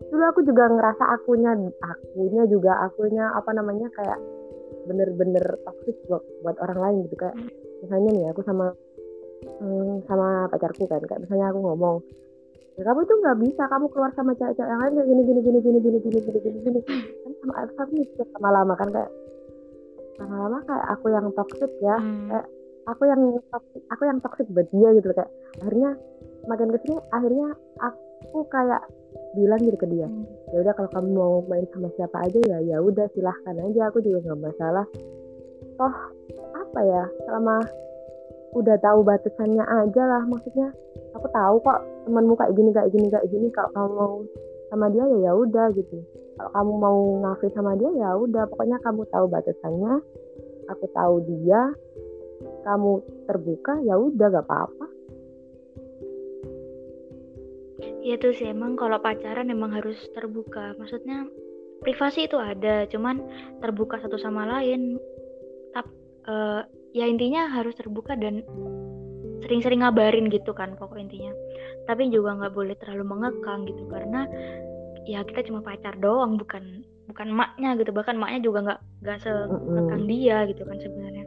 dulu 0.06 0.24
aku 0.30 0.40
juga 0.46 0.64
ngerasa 0.70 1.04
akunya 1.18 1.50
akunya 1.82 2.42
juga 2.46 2.72
akunya 2.86 3.24
apa 3.34 3.50
namanya 3.52 3.90
kayak 3.96 4.20
bener-bener 4.86 5.42
toxic 5.66 5.98
buat, 6.06 6.22
buat 6.46 6.56
orang 6.62 6.78
lain 6.78 6.96
gitu 7.10 7.16
kayak 7.18 7.36
Hmm. 7.36 7.84
misalnya 7.84 8.10
nih 8.16 8.26
aku 8.32 8.40
sama 8.48 8.66
hmm, 9.60 10.08
sama 10.08 10.48
pacarku 10.48 10.88
kan 10.88 11.02
kayak 11.04 11.20
misalnya 11.28 11.52
aku 11.52 11.60
ngomong 11.60 11.96
ya 12.76 12.82
kamu 12.84 13.04
tuh 13.04 13.16
nggak 13.20 13.38
bisa 13.44 13.62
kamu 13.68 13.86
keluar 13.92 14.12
sama 14.16 14.32
cewek-cewek 14.36 14.68
yang 14.68 14.80
lain 14.80 14.92
gini 14.96 15.22
gini 15.28 15.40
gini 15.44 15.58
gini 15.60 15.78
gini 15.80 15.98
gini 16.00 16.18
gini 16.24 16.38
gini 16.40 16.58
gini 16.64 16.80
kan 17.24 17.32
sama 17.44 17.52
aku 17.68 17.92
mikir 17.92 18.26
lama-lama 18.36 18.74
kan 18.80 18.88
kayak 18.92 19.10
lama-lama 20.16 20.58
kayak 20.64 20.86
aku 20.90 21.06
yang 21.08 21.26
toxic 21.32 21.70
ya 21.80 21.96
Hmm. 21.96 22.28
kayak 22.30 22.46
aku 22.86 23.02
yang 23.04 23.22
toxic, 23.50 23.82
aku 23.90 24.02
yang 24.04 24.18
toxic 24.20 24.46
buat 24.50 24.68
dia 24.70 24.88
gitu 24.94 25.08
kayak 25.10 25.30
akhirnya 25.60 25.90
makin 26.46 26.70
ke 26.70 26.78
sini 26.86 26.96
akhirnya 27.10 27.48
aku 27.78 28.38
kayak 28.46 28.82
bilang 29.34 29.60
gitu 29.60 29.76
ke 29.76 29.86
dia 29.90 30.06
Hmm. 30.06 30.24
ya 30.52 30.58
udah 30.62 30.72
kalau 30.72 30.90
kamu 30.94 31.08
mau 31.12 31.34
main 31.46 31.66
sama 31.70 31.88
siapa 31.94 32.16
aja 32.24 32.38
ya 32.46 32.58
ya 32.64 32.76
udah 32.80 33.06
silahkan 33.12 33.56
aja 33.58 33.90
aku 33.90 33.98
juga 34.00 34.22
nggak 34.24 34.40
masalah 34.46 34.86
toh 35.76 35.94
apa 36.56 36.80
ya 36.82 37.02
selama 37.26 37.56
udah 38.56 38.76
tahu 38.80 39.04
batasannya 39.04 39.60
aja 39.60 40.02
lah 40.08 40.22
maksudnya 40.24 40.72
aku 41.12 41.28
tahu 41.28 41.60
kok 41.60 41.80
temanmu 42.08 42.32
kayak 42.32 42.52
gini 42.56 42.70
kayak 42.72 42.88
gini 42.88 43.06
kayak 43.12 43.28
gini 43.28 43.46
kalau 43.52 43.68
kamu 43.74 43.90
mau 43.92 44.14
sama 44.72 44.86
dia 44.88 45.04
ya 45.04 45.18
ya 45.28 45.32
udah 45.36 45.66
gitu 45.76 46.00
kalau 46.36 46.50
kamu 46.52 46.72
mau 46.76 46.98
ngafir 47.24 47.50
sama 47.56 47.72
dia 47.80 47.90
ya 47.96 48.10
udah 48.16 48.44
pokoknya 48.52 48.76
kamu 48.84 49.02
tahu 49.08 49.26
batasannya 49.28 49.92
aku 50.68 50.84
tahu 50.92 51.14
dia 51.24 51.72
kamu 52.68 53.00
terbuka 53.24 53.80
ya 53.82 53.96
udah 53.96 54.26
gak 54.28 54.46
apa-apa 54.46 54.86
Ya 58.06 58.14
itu 58.14 58.30
sih 58.38 58.54
emang 58.54 58.78
kalau 58.78 59.02
pacaran 59.02 59.50
emang 59.50 59.74
harus 59.74 59.98
terbuka. 60.14 60.78
Maksudnya 60.78 61.26
privasi 61.82 62.30
itu 62.30 62.38
ada, 62.38 62.86
cuman 62.86 63.18
terbuka 63.58 63.98
satu 63.98 64.14
sama 64.14 64.46
lain. 64.46 64.94
Tap, 65.74 65.90
eh, 66.30 66.62
ya 66.94 67.04
intinya 67.10 67.50
harus 67.50 67.74
terbuka 67.74 68.14
dan 68.14 68.46
sering-sering 69.42 69.82
ngabarin 69.82 70.30
gitu 70.30 70.54
kan 70.54 70.78
pokok 70.78 71.02
intinya. 71.02 71.34
Tapi 71.90 72.06
juga 72.14 72.38
nggak 72.38 72.54
boleh 72.54 72.78
terlalu 72.78 73.04
mengekang 73.10 73.66
gitu 73.66 73.82
karena 73.90 74.22
ya 75.06 75.22
kita 75.22 75.46
cuma 75.46 75.62
pacar 75.62 75.94
doang 76.02 76.34
bukan 76.36 76.82
bukan 77.06 77.30
maknya 77.30 77.78
gitu. 77.78 77.94
Bahkan 77.94 78.18
maknya 78.18 78.40
juga 78.42 78.58
nggak 78.66 78.80
nggak 79.06 79.18
sekekang 79.22 80.04
dia 80.10 80.44
gitu 80.50 80.62
kan 80.66 80.76
sebenarnya. 80.82 81.24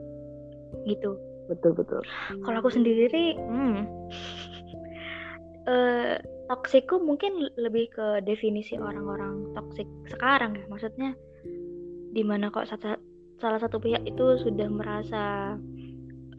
Gitu. 0.86 1.12
Betul 1.48 1.72
betul. 1.74 2.04
Kalau 2.46 2.58
aku 2.62 2.70
sendiri 2.70 3.40
hmm, 3.40 3.78
eh 5.66 6.16
toksikku 6.52 7.02
mungkin 7.02 7.50
lebih 7.58 7.90
ke 7.96 8.22
definisi 8.28 8.76
orang-orang 8.78 9.56
toksik 9.56 9.88
sekarang 10.12 10.60
ya. 10.60 10.66
Maksudnya 10.68 11.16
di 12.14 12.22
mana 12.22 12.52
kok 12.52 12.68
salah 13.40 13.60
satu 13.64 13.80
pihak 13.80 14.04
itu 14.04 14.44
sudah 14.44 14.68
merasa 14.68 15.56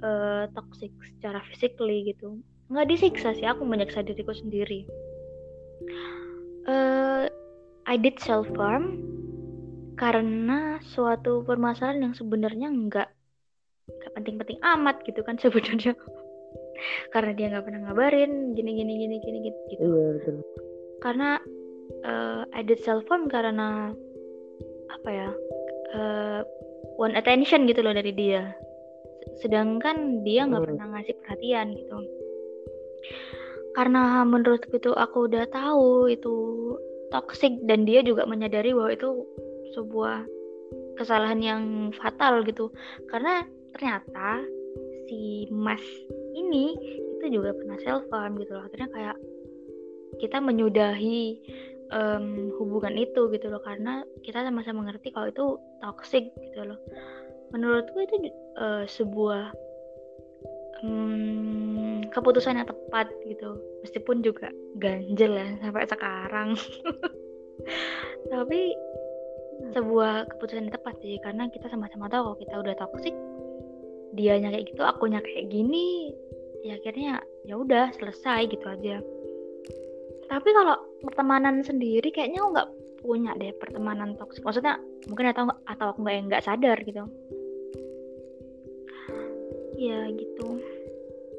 eh 0.05 0.45
toksik 0.53 0.93
secara 1.17 1.41
physically 1.49 2.07
gitu. 2.13 2.39
Nggak 2.71 2.87
disiksa 2.87 3.35
sih 3.35 3.49
aku 3.49 3.67
menyiksa 3.67 4.07
diriku 4.07 4.31
sendiri 4.31 4.87
eh 6.69 7.25
I 7.89 7.97
did 7.97 8.21
self 8.21 8.49
harm 8.57 9.01
karena 9.97 10.81
suatu 10.81 11.45
permasalahan 11.45 12.11
yang 12.11 12.15
sebenarnya 12.17 12.69
nggak 12.73 13.09
nggak 13.91 14.13
penting-penting 14.17 14.59
amat 14.65 15.03
gitu 15.05 15.21
kan 15.21 15.37
sebenarnya. 15.43 15.93
Karena 17.13 17.33
dia 17.37 17.47
nggak 17.53 17.65
pernah 17.69 17.81
ngabarin 17.91 18.57
gini 18.57 18.71
gini 18.73 18.93
gini 18.97 19.17
gini 19.21 19.39
gitu, 19.45 19.85
iya 19.85 20.07
betul. 20.17 20.37
Karena 21.05 21.37
eh 22.01 22.43
I 22.57 22.61
did 22.65 22.81
self 22.81 23.05
harm 23.13 23.29
karena 23.29 23.93
apa 24.91 25.09
ya 25.09 25.29
eh 25.93 26.41
one 26.97 27.17
attention 27.17 27.69
gitu 27.69 27.85
loh 27.85 27.93
dari 27.93 28.13
dia. 28.17 28.53
Sedangkan 29.45 30.25
dia 30.25 30.49
nggak 30.49 30.65
Hmm. 30.65 30.69
pernah 30.73 30.87
ngasih 30.97 31.15
perhatian 31.21 31.77
gitu 31.77 31.97
karena 33.75 34.27
menurutku 34.27 34.77
itu 34.77 34.91
aku 34.91 35.31
udah 35.31 35.47
tahu 35.51 36.11
itu 36.11 36.35
toxic 37.15 37.59
dan 37.67 37.87
dia 37.87 38.03
juga 38.03 38.27
menyadari 38.27 38.75
bahwa 38.75 38.91
itu 38.95 39.09
sebuah 39.75 40.27
kesalahan 40.99 41.41
yang 41.43 41.63
fatal 41.95 42.43
gitu. 42.47 42.71
Karena 43.11 43.47
ternyata 43.75 44.43
si 45.07 45.47
Mas 45.51 45.83
ini 46.35 46.75
itu 47.19 47.41
juga 47.41 47.55
pernah 47.55 47.79
self 47.83 48.07
harm 48.11 48.39
gitu 48.43 48.59
loh. 48.59 48.65
Akhirnya 48.67 48.91
kayak 48.91 49.17
kita 50.19 50.43
menyudahi 50.43 51.23
em, 51.91 52.51
hubungan 52.59 52.95
itu 52.99 53.31
gitu 53.31 53.47
loh. 53.51 53.63
Karena 53.63 54.03
kita 54.27 54.43
sama-sama 54.43 54.87
mengerti 54.87 55.15
kalau 55.15 55.31
itu 55.31 55.47
toxic 55.83 56.31
gitu 56.35 56.75
loh. 56.75 56.79
Menurutku 57.51 57.99
itu 58.03 58.31
eh, 58.59 58.85
sebuah 58.87 59.70
em, 60.83 62.05
keputusan 62.09 62.61
yang 62.61 62.69
tepat 62.69 63.09
gitu. 63.25 63.57
Meskipun 63.85 64.25
juga 64.25 64.53
ganjel 64.77 65.37
ya 65.37 65.49
sampai 65.61 65.89
sekarang. 65.89 66.49
Tapi 68.33 68.61
sebuah 69.77 70.27
keputusan 70.35 70.67
yang 70.67 70.75
tepat 70.75 70.97
sih 71.05 71.21
karena 71.21 71.47
kita 71.53 71.69
sama-sama 71.69 72.09
tahu 72.09 72.33
kalau 72.33 72.39
kita 72.41 72.55
udah 72.57 72.75
toxic 72.81 73.15
dianya 74.17 74.51
kayak 74.51 74.73
gitu 74.73 74.83
akunya 74.83 75.21
kayak 75.23 75.53
gini 75.53 76.11
ya 76.67 76.75
akhirnya 76.81 77.23
ya 77.45 77.55
udah 77.61 77.93
selesai 77.95 78.49
gitu 78.49 78.67
aja. 78.67 78.99
Tapi 80.31 80.49
kalau 80.55 80.79
pertemanan 81.05 81.61
sendiri 81.61 82.09
kayaknya 82.15 82.41
aku 82.41 82.51
nggak 82.57 82.71
punya 83.01 83.33
deh 83.41 83.53
pertemanan 83.57 84.15
toksik 84.21 84.45
maksudnya 84.45 84.77
mungkin 85.09 85.33
atau 85.33 85.49
atau 85.65 85.87
aku 85.97 86.05
nggak 86.05 86.17
nggak 86.29 86.45
sadar 86.45 86.77
gitu 86.85 87.09
ya 89.81 90.13
gitu. 90.13 90.61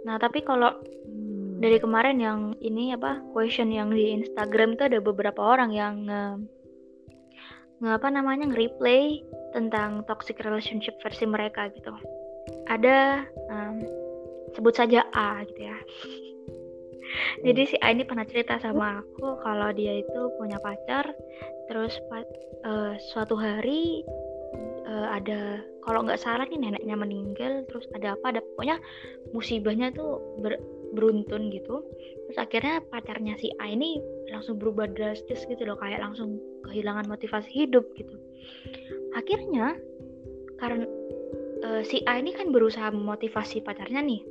Nah 0.01 0.17
tapi 0.17 0.41
kalau 0.41 0.73
Hmm. 1.61 1.61
dari 1.61 1.77
kemarin 1.77 2.17
yang 2.17 2.39
ini 2.57 2.97
apa 2.97 3.21
question 3.37 3.69
yang 3.69 3.93
di 3.93 4.17
Instagram 4.17 4.73
tuh 4.81 4.89
ada 4.89 4.97
beberapa 4.97 5.37
orang 5.37 5.69
yang 5.69 6.09
nge, 6.09 6.25
nge 7.85 7.91
apa 8.01 8.07
namanya 8.09 8.49
nge-replay 8.49 9.21
tentang 9.53 10.01
toxic 10.09 10.41
relationship 10.41 10.97
versi 11.05 11.29
mereka 11.29 11.69
gitu. 11.69 11.93
Ada 12.65 13.29
em, 13.53 13.85
sebut 14.57 14.73
saja 14.73 15.05
A 15.13 15.45
gitu 15.45 15.61
ya. 15.69 15.77
Jadi 17.45 17.61
si 17.67 17.75
A 17.83 17.91
ini 17.93 18.07
pernah 18.07 18.23
cerita 18.23 18.55
sama 18.57 19.03
aku 19.03 19.37
kalau 19.43 19.69
dia 19.75 19.99
itu 20.01 20.21
punya 20.39 20.57
pacar 20.63 21.11
terus 21.69 21.93
eh, 22.65 22.93
suatu 23.11 23.35
hari 23.35 24.01
eh, 24.91 25.07
ada 25.07 25.63
kalau 25.81 26.03
nggak 26.03 26.19
salah 26.19 26.43
nih 26.45 26.59
neneknya 26.59 26.99
meninggal 26.99 27.63
terus 27.71 27.87
ada 27.95 28.19
apa 28.19 28.35
ada 28.35 28.41
pokoknya 28.43 28.77
musibahnya 29.31 29.95
tuh 29.95 30.19
ber- 30.43 30.61
beruntun 30.91 31.47
gitu. 31.49 31.81
Terus 32.27 32.37
akhirnya 32.37 32.83
pacarnya 32.91 33.39
si 33.39 33.47
A 33.63 33.71
ini 33.71 34.03
langsung 34.27 34.59
berubah 34.59 34.91
drastis 34.91 35.47
gitu 35.47 35.63
loh 35.63 35.79
kayak 35.79 36.03
langsung 36.03 36.37
kehilangan 36.67 37.07
motivasi 37.07 37.49
hidup 37.49 37.87
gitu. 37.95 38.15
Akhirnya 39.15 39.79
karena 40.59 40.85
eh, 41.63 41.83
si 41.87 42.03
A 42.03 42.19
ini 42.19 42.35
kan 42.35 42.51
berusaha 42.51 42.91
memotivasi 42.91 43.63
pacarnya 43.63 44.03
nih 44.03 44.21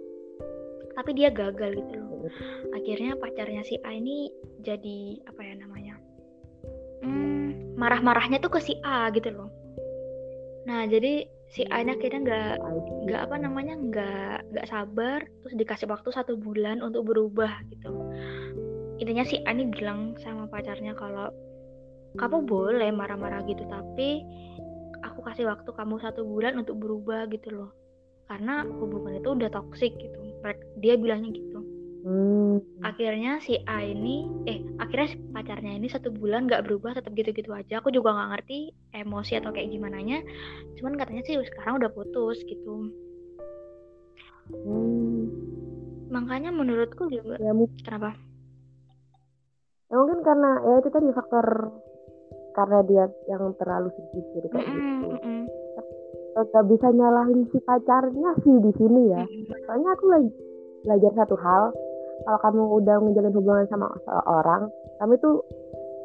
tapi 0.91 1.17
dia 1.17 1.33
gagal 1.33 1.81
gitu 1.81 1.93
loh. 1.97 2.29
Akhirnya 2.77 3.17
pacarnya 3.17 3.65
si 3.65 3.81
A 3.81 3.97
ini 3.97 4.29
jadi 4.61 5.25
apa 5.25 5.41
ya 5.41 5.55
namanya 5.57 5.97
hmm, 7.01 7.77
marah-marahnya 7.81 8.39
tuh 8.45 8.53
ke 8.53 8.61
si 8.61 8.77
A 8.85 9.09
gitu 9.13 9.33
loh 9.33 9.49
nah 10.71 10.87
jadi 10.87 11.27
si 11.51 11.67
A 11.67 11.83
ini 11.83 11.99
akhirnya 11.99 12.21
nggak 12.23 12.55
nggak 13.11 13.21
apa 13.27 13.37
namanya 13.43 13.75
nggak 13.75 14.55
nggak 14.55 14.67
sabar 14.71 15.19
terus 15.43 15.59
dikasih 15.59 15.91
waktu 15.91 16.15
satu 16.15 16.39
bulan 16.39 16.79
untuk 16.79 17.11
berubah 17.11 17.51
gitu. 17.75 17.91
Intinya 19.03 19.27
si 19.27 19.43
A 19.43 19.51
ini 19.51 19.67
bilang 19.67 20.15
sama 20.23 20.47
pacarnya 20.47 20.95
kalau 20.95 21.35
kamu 22.15 22.47
boleh 22.47 22.95
marah-marah 22.95 23.43
gitu 23.51 23.67
tapi 23.67 24.23
aku 25.03 25.27
kasih 25.27 25.51
waktu 25.51 25.67
kamu 25.75 25.99
satu 25.99 26.23
bulan 26.23 26.55
untuk 26.63 26.79
berubah 26.79 27.27
gitu 27.35 27.51
loh. 27.51 27.71
Karena 28.31 28.63
hubungan 28.63 29.19
itu 29.19 29.35
udah 29.35 29.51
toksik 29.51 29.91
gitu. 29.99 30.19
Dia 30.79 30.95
bilangnya 30.95 31.35
gitu 31.35 31.50
Hmm. 32.01 32.65
akhirnya 32.81 33.45
si 33.45 33.61
A 33.69 33.85
ini 33.85 34.25
eh 34.49 34.65
akhirnya 34.81 35.13
si 35.13 35.17
pacarnya 35.37 35.77
ini 35.77 35.85
satu 35.93 36.09
bulan 36.09 36.49
nggak 36.49 36.65
berubah 36.65 36.97
tetap 36.97 37.13
gitu-gitu 37.13 37.53
aja. 37.53 37.85
Aku 37.85 37.93
juga 37.93 38.17
nggak 38.17 38.31
ngerti 38.33 38.73
emosi 38.97 39.37
atau 39.37 39.53
kayak 39.53 39.69
gimana 39.69 40.01
nya 40.01 40.25
cuman 40.81 40.97
katanya 40.97 41.23
sih 41.29 41.37
sekarang 41.45 41.77
udah 41.77 41.93
putus 41.93 42.41
gitu. 42.49 42.89
Hmm. 44.51 45.31
makanya 46.11 46.51
menurutku 46.51 47.07
juga 47.07 47.39
ya 47.39 47.55
mungkin 47.55 47.79
kenapa? 47.87 48.19
Ya 49.91 49.95
mungkin 49.95 50.27
karena 50.27 50.51
ya 50.67 50.75
itu 50.83 50.89
tadi 50.91 51.07
faktor 51.15 51.47
karena 52.55 52.79
dia 52.83 53.05
yang 53.31 53.55
terlalu 53.63 53.95
sedih 53.95 54.25
jadi 54.35 54.49
kayak 54.51 54.67
Mm-mm, 54.67 54.99
gitu 55.07 55.17
gak 56.51 56.67
bisa 56.67 56.89
nyalahin 56.95 57.47
si 57.51 57.59
pacarnya 57.63 58.31
sih 58.43 58.57
di 58.59 58.73
sini 58.75 59.03
ya. 59.15 59.23
Mm-mm. 59.23 59.55
soalnya 59.67 59.91
aku 59.95 60.05
lagi 60.11 60.31
belajar 60.83 61.13
satu 61.15 61.37
hal 61.39 61.63
kalau 62.25 62.39
kamu 62.41 62.63
udah 62.83 62.97
menjalin 63.01 63.35
hubungan 63.35 63.67
sama 63.69 63.89
seseorang 64.05 64.69
kamu 65.01 65.15
tuh 65.21 65.37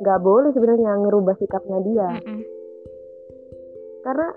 nggak 0.03 0.19
boleh 0.23 0.51
sebenarnya 0.51 0.91
ngerubah 0.99 1.35
sikapnya 1.39 1.79
dia 1.87 2.07
Mm-mm. 2.19 2.39
karena 4.03 4.27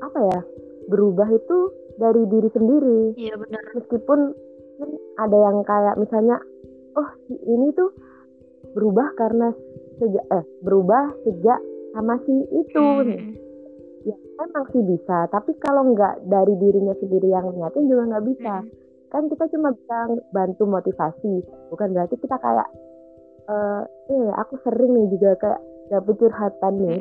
apa 0.00 0.18
ya 0.32 0.40
berubah 0.88 1.28
itu 1.28 1.58
dari 2.00 2.22
diri 2.28 2.48
sendiri 2.52 3.00
iya 3.20 3.36
benar 3.36 3.62
meskipun 3.76 4.32
ada 5.20 5.36
yang 5.36 5.60
kayak 5.62 6.00
misalnya 6.00 6.40
oh 6.96 7.08
si 7.28 7.36
ini 7.44 7.70
tuh 7.76 7.92
berubah 8.72 9.12
karena 9.20 9.52
sejak 10.00 10.24
eh 10.32 10.44
berubah 10.64 11.12
sejak 11.28 11.60
sama 11.92 12.16
si 12.24 12.34
itu 12.56 12.86
Mm-mm. 13.04 13.36
ya 14.08 14.16
emang 14.40 14.64
sih 14.72 14.80
bisa 14.80 15.28
tapi 15.28 15.52
kalau 15.60 15.92
nggak 15.92 16.24
dari 16.24 16.56
dirinya 16.56 16.96
sendiri 16.96 17.28
yang 17.28 17.52
niatin 17.52 17.84
juga 17.84 18.16
nggak 18.16 18.26
bisa 18.32 18.54
hmm. 18.64 18.81
Kan 19.12 19.28
kita 19.28 19.44
cuma 19.52 19.76
bisa 19.76 19.98
bantu 20.32 20.64
motivasi 20.64 21.44
bukan 21.68 21.92
berarti 21.92 22.16
kita 22.16 22.36
kayak 22.40 22.68
eh 23.52 23.82
eh 24.08 24.28
aku 24.40 24.56
sering 24.64 24.96
nih 24.96 25.06
juga 25.12 25.36
kayak 25.36 25.60
dapet 25.92 26.16
curhatan 26.16 26.74
nih. 26.80 26.98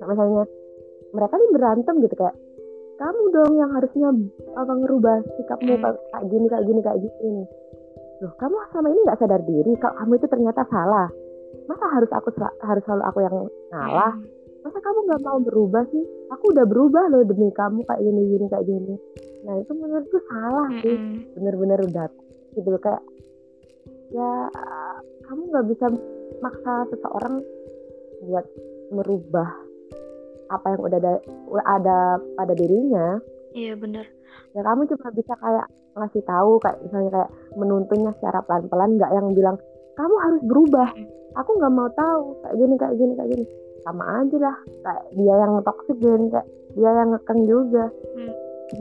Hmm. 0.00 0.08
misalnya 0.08 0.44
mereka 1.12 1.34
nih 1.36 1.50
berantem 1.52 1.94
gitu 2.00 2.14
kayak 2.16 2.36
kamu 2.96 3.22
dong 3.36 3.52
yang 3.60 3.70
harusnya 3.76 4.08
apa 4.56 4.72
ngerubah 4.72 5.16
sikapmu 5.36 5.76
hmm. 5.76 5.84
kayak 5.84 6.24
gini 6.32 6.46
kayak 6.48 6.64
gini 6.64 6.80
kayak 6.80 6.98
gini 7.04 7.44
loh 8.24 8.32
kamu 8.40 8.56
selama 8.72 8.88
ini 8.88 9.00
nggak 9.04 9.20
sadar 9.20 9.42
diri 9.44 9.72
kalau 9.76 9.94
kamu 10.00 10.12
itu 10.16 10.26
ternyata 10.32 10.62
salah. 10.72 11.08
Masa 11.66 11.84
harus 11.88 12.10
aku 12.14 12.30
harus 12.40 12.82
selalu 12.88 13.04
aku 13.04 13.18
yang 13.20 13.36
ngalah 13.74 14.14
hmm 14.16 14.36
masa 14.66 14.82
kamu 14.82 14.98
nggak 15.06 15.22
mau 15.22 15.38
berubah 15.46 15.84
sih? 15.94 16.02
Aku 16.34 16.50
udah 16.50 16.66
berubah 16.66 17.06
loh 17.14 17.22
demi 17.22 17.54
kamu 17.54 17.86
kayak 17.86 18.02
gini 18.02 18.22
gini 18.34 18.46
kayak 18.50 18.66
gini 18.66 18.94
nah 19.46 19.54
itu 19.62 19.72
menurutku 19.72 20.18
salah 20.26 20.68
sih. 20.82 20.98
Bener-bener 21.38 21.78
udah 21.86 22.10
gitu 22.58 22.74
kayak 22.82 23.02
ya 24.10 24.50
kamu 25.26 25.42
nggak 25.50 25.66
bisa 25.70 25.86
maksa 26.42 26.74
seseorang 26.90 27.42
buat 28.26 28.46
merubah 28.90 29.48
apa 30.46 30.66
yang 30.74 30.80
udah 30.82 30.98
ada, 30.98 31.14
ada 31.66 31.98
pada 32.38 32.52
dirinya. 32.54 33.18
Iya 33.54 33.74
bener. 33.74 34.06
Ya 34.54 34.62
kamu 34.62 34.86
cuma 34.94 35.08
bisa 35.14 35.34
kayak 35.38 35.66
ngasih 35.96 36.22
tahu 36.28 36.60
kayak 36.60 36.78
misalnya 36.84 37.10
kayak 37.12 37.30
menuntunnya 37.56 38.12
secara 38.20 38.44
pelan-pelan 38.44 39.00
nggak 39.00 39.12
yang 39.16 39.28
bilang 39.32 39.56
kamu 39.96 40.16
harus 40.22 40.42
berubah. 40.44 40.88
Aku 41.36 41.50
nggak 41.60 41.74
mau 41.74 41.90
tahu 41.92 42.22
kayak 42.44 42.56
gini 42.56 42.74
kayak 42.78 42.94
gini 42.96 43.12
kayak 43.16 43.30
gini. 43.34 43.44
Sama 43.86 44.04
aja 44.22 44.36
lah 44.38 44.56
kayak 44.82 45.04
dia 45.14 45.34
yang 45.34 45.52
toxic 45.62 45.96
dan 46.02 46.22
kayak 46.30 46.46
dia 46.76 46.90
yang 46.90 47.08
ngekang 47.14 47.40
juga. 47.48 47.84
Hmm. 48.14 48.32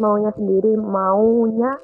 Maunya 0.01 0.31
sendiri 0.33 0.73
maunya 0.77 1.77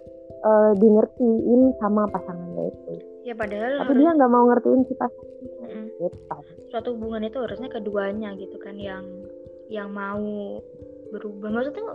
uh, 0.46 0.72
di 0.78 0.88
ngertiin 0.88 1.62
sama 1.78 2.10
pasangannya 2.10 2.74
itu. 2.74 2.94
Ya 3.22 3.34
padahal 3.38 3.86
tapi 3.86 3.94
harus... 3.94 4.02
dia 4.02 4.10
nggak 4.18 4.32
mau 4.32 4.46
ngertiin 4.50 4.82
si 4.90 4.94
pasangannya 4.98 5.50
hmm. 5.70 5.88
gitu. 6.02 6.18
suatu 6.72 6.96
hubungan 6.96 7.28
itu 7.28 7.38
harusnya 7.38 7.70
keduanya 7.70 8.30
gitu 8.40 8.58
kan 8.58 8.76
yang 8.80 9.06
yang 9.70 9.90
mau 9.94 10.60
berubah. 11.14 11.50
Maksudnya 11.52 11.86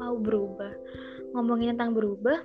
mau 0.00 0.14
berubah. 0.16 0.72
Ngomongin 1.34 1.74
tentang 1.74 1.92
berubah 1.92 2.38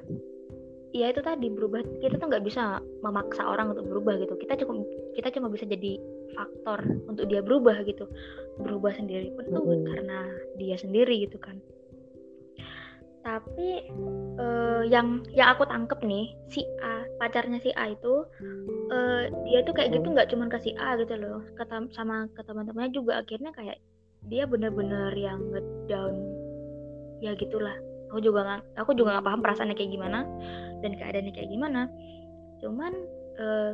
ya 0.90 1.14
itu 1.14 1.22
tadi 1.22 1.48
berubah. 1.48 1.86
Kita 2.02 2.18
tuh 2.20 2.28
nggak 2.28 2.46
bisa 2.46 2.82
memaksa 3.06 3.46
orang 3.46 3.72
untuk 3.72 3.86
berubah 3.88 4.20
gitu. 4.20 4.36
Kita 4.36 4.60
cuma 4.66 4.84
kita 5.16 5.30
cuma 5.32 5.48
bisa 5.48 5.64
jadi 5.64 6.02
faktor 6.36 6.84
untuk 7.08 7.30
dia 7.32 7.40
berubah 7.40 7.80
gitu. 7.88 8.10
Berubah 8.60 8.92
sendiri 8.98 9.32
pun 9.38 9.46
tuh 9.48 9.64
mm-hmm. 9.64 9.88
karena 9.88 10.20
dia 10.60 10.76
sendiri 10.76 11.24
gitu 11.24 11.40
kan 11.40 11.62
tapi 13.20 13.92
uh, 14.40 14.84
yang 14.88 15.28
yang 15.36 15.52
aku 15.52 15.68
tangkep 15.68 16.00
nih 16.08 16.32
si 16.48 16.64
A 16.80 17.04
pacarnya 17.20 17.60
si 17.60 17.70
A 17.76 17.92
itu 17.92 18.24
uh, 18.90 19.24
dia 19.44 19.60
tuh 19.68 19.76
kayak 19.76 19.92
gitu 19.92 20.08
nggak 20.08 20.32
cuma 20.32 20.48
ke 20.48 20.58
si 20.64 20.72
A 20.80 20.96
gitu 20.96 21.20
loh. 21.20 21.44
Kata 21.60 21.88
sama 21.92 22.32
ke 22.32 22.42
teman-temannya 22.48 22.96
juga 22.96 23.20
akhirnya 23.20 23.52
kayak 23.52 23.78
dia 24.28 24.48
bener-bener 24.48 25.12
yang 25.16 25.40
ngedown. 25.52 26.16
Ya 27.20 27.36
gitulah. 27.36 27.76
Aku 28.10 28.26
juga 28.26 28.42
gak, 28.42 28.62
aku 28.74 28.98
juga 28.98 29.20
nggak 29.20 29.28
paham 29.30 29.42
perasaannya 29.46 29.78
kayak 29.78 29.94
gimana 29.94 30.26
dan 30.82 30.98
keadaannya 30.98 31.34
kayak 31.36 31.52
gimana. 31.54 31.82
Cuman 32.58 32.94
uh, 33.38 33.72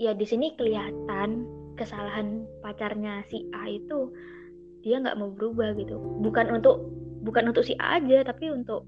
ya 0.00 0.14
di 0.14 0.24
sini 0.24 0.54
kelihatan 0.56 1.44
kesalahan 1.76 2.46
pacarnya 2.64 3.26
si 3.28 3.44
A 3.52 3.68
itu 3.68 4.14
dia 4.80 5.02
nggak 5.02 5.18
mau 5.18 5.28
berubah 5.28 5.74
gitu. 5.76 5.98
Bukan 6.24 6.56
untuk 6.56 6.97
bukan 7.22 7.50
untuk 7.50 7.66
si 7.66 7.74
A 7.78 7.98
aja 7.98 8.22
tapi 8.26 8.50
untuk 8.52 8.86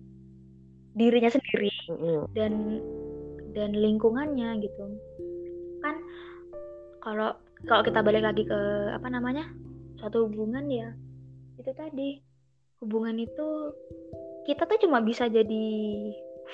dirinya 0.94 1.30
sendiri 1.30 1.70
dan 2.34 2.82
dan 3.54 3.70
lingkungannya 3.74 4.62
gitu. 4.62 4.84
Kan 5.82 5.96
kalau 7.02 7.34
kalau 7.66 7.82
kita 7.84 8.00
balik 8.00 8.24
lagi 8.24 8.46
ke 8.46 8.60
apa 8.94 9.08
namanya 9.10 9.44
suatu 10.00 10.28
hubungan 10.28 10.64
ya 10.70 10.88
itu 11.60 11.70
tadi 11.76 12.16
hubungan 12.80 13.20
itu 13.20 13.76
kita 14.48 14.64
tuh 14.64 14.80
cuma 14.80 15.04
bisa 15.04 15.28
jadi 15.28 15.68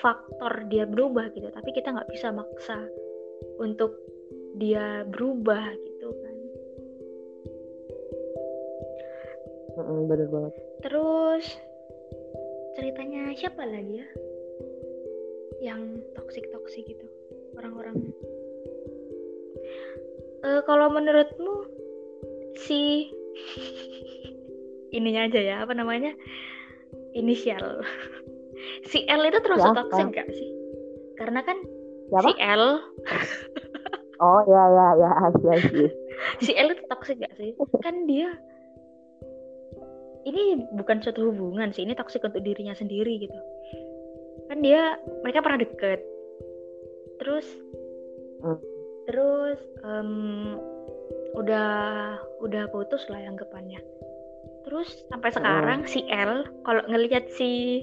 faktor 0.03 0.67
dia 0.67 0.83
berubah 0.83 1.31
gitu 1.31 1.47
tapi 1.55 1.71
kita 1.71 1.95
nggak 1.95 2.11
bisa 2.11 2.35
maksa 2.35 2.75
untuk 3.57 3.95
dia 4.59 5.07
berubah 5.07 5.63
gitu 5.85 6.07
kan. 6.11 6.35
Bener 10.09 10.27
banget. 10.27 10.53
Terus 10.83 11.45
ceritanya 12.77 13.33
siapa 13.33 13.65
lagi 13.65 14.05
ya? 14.05 14.07
Yang 15.73 16.05
toksik 16.13 16.45
toksik 16.53 16.85
gitu 16.85 17.09
orang-orang. 17.57 18.13
Uh, 20.45 20.61
kalau 20.69 20.93
menurutmu 20.93 21.65
si 22.61 23.09
ininya 24.97 25.25
aja 25.25 25.41
ya 25.41 25.55
apa 25.65 25.73
namanya? 25.73 26.13
Inisial. 27.17 27.81
Si 28.89 29.05
L 29.05 29.21
itu 29.21 29.37
termasuk 29.45 29.69
ya, 29.69 29.77
toxic 29.85 30.07
gak 30.17 30.29
sih? 30.33 30.49
Karena 31.13 31.45
kan 31.45 31.61
Siapa? 32.09 32.25
si 32.25 32.31
L 32.41 32.63
oh 34.25 34.41
ya 34.49 34.63
ya 34.73 34.87
ya 34.97 35.09
ya 35.45 35.53
si 36.41 36.51
L 36.57 36.73
itu 36.73 36.83
toxic 36.89 37.21
gak 37.21 37.37
sih? 37.37 37.53
Kan 37.85 38.09
dia 38.09 38.33
ini 40.27 40.67
bukan 40.75 40.99
suatu 40.99 41.31
hubungan 41.31 41.71
sih 41.71 41.87
ini 41.87 41.95
toxic 41.95 42.23
untuk 42.27 42.43
dirinya 42.43 42.75
sendiri 42.75 43.23
gitu. 43.23 43.39
Kan 44.51 44.59
dia 44.59 44.99
mereka 45.23 45.39
pernah 45.39 45.63
deket. 45.63 45.99
Terus 47.23 47.47
hmm. 48.43 48.59
terus 49.07 49.59
um, 49.87 50.59
udah 51.39 51.69
udah 52.43 52.67
putus 52.75 53.07
lah 53.07 53.23
yang 53.23 53.39
anggapannya 53.39 53.79
terus 54.67 55.07
sampai 55.07 55.31
sekarang 55.31 55.87
hmm. 55.87 55.89
si 55.89 56.03
L 56.11 56.43
kalau 56.67 56.83
ngelihat 56.91 57.31
si 57.31 57.79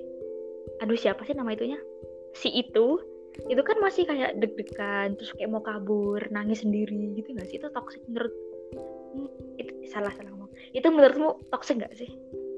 aduh 0.85 1.01
siapa 1.01 1.25
sih 1.25 1.33
nama 1.33 1.57
itunya? 1.57 1.81
Si 2.37 2.53
itu 2.53 3.01
itu 3.49 3.63
kan 3.67 3.81
masih 3.83 4.05
kayak 4.07 4.37
deg-degan 4.39 5.17
terus 5.17 5.33
kayak 5.35 5.51
mau 5.51 5.65
kabur 5.65 6.21
nangis 6.29 6.61
sendiri 6.61 7.17
gitu 7.17 7.33
nggak 7.33 7.49
sih? 7.49 7.57
Itu 7.57 7.73
toxic 7.73 8.05
menurut 8.05 8.31
hmm, 8.31 8.44
itu 9.61 9.73
salah 9.91 10.13
salah 10.15 10.31
ngomong. 10.35 10.51
Itu 10.75 10.91
menurutmu 10.91 11.51
toxic 11.51 11.81
nggak 11.81 11.95
sih? 11.95 12.11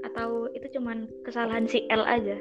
Atau 0.04 0.52
itu 0.54 0.78
cuman 0.78 1.08
kesalahan 1.26 1.68
si 1.68 1.84
L 1.90 2.02
aja? 2.04 2.36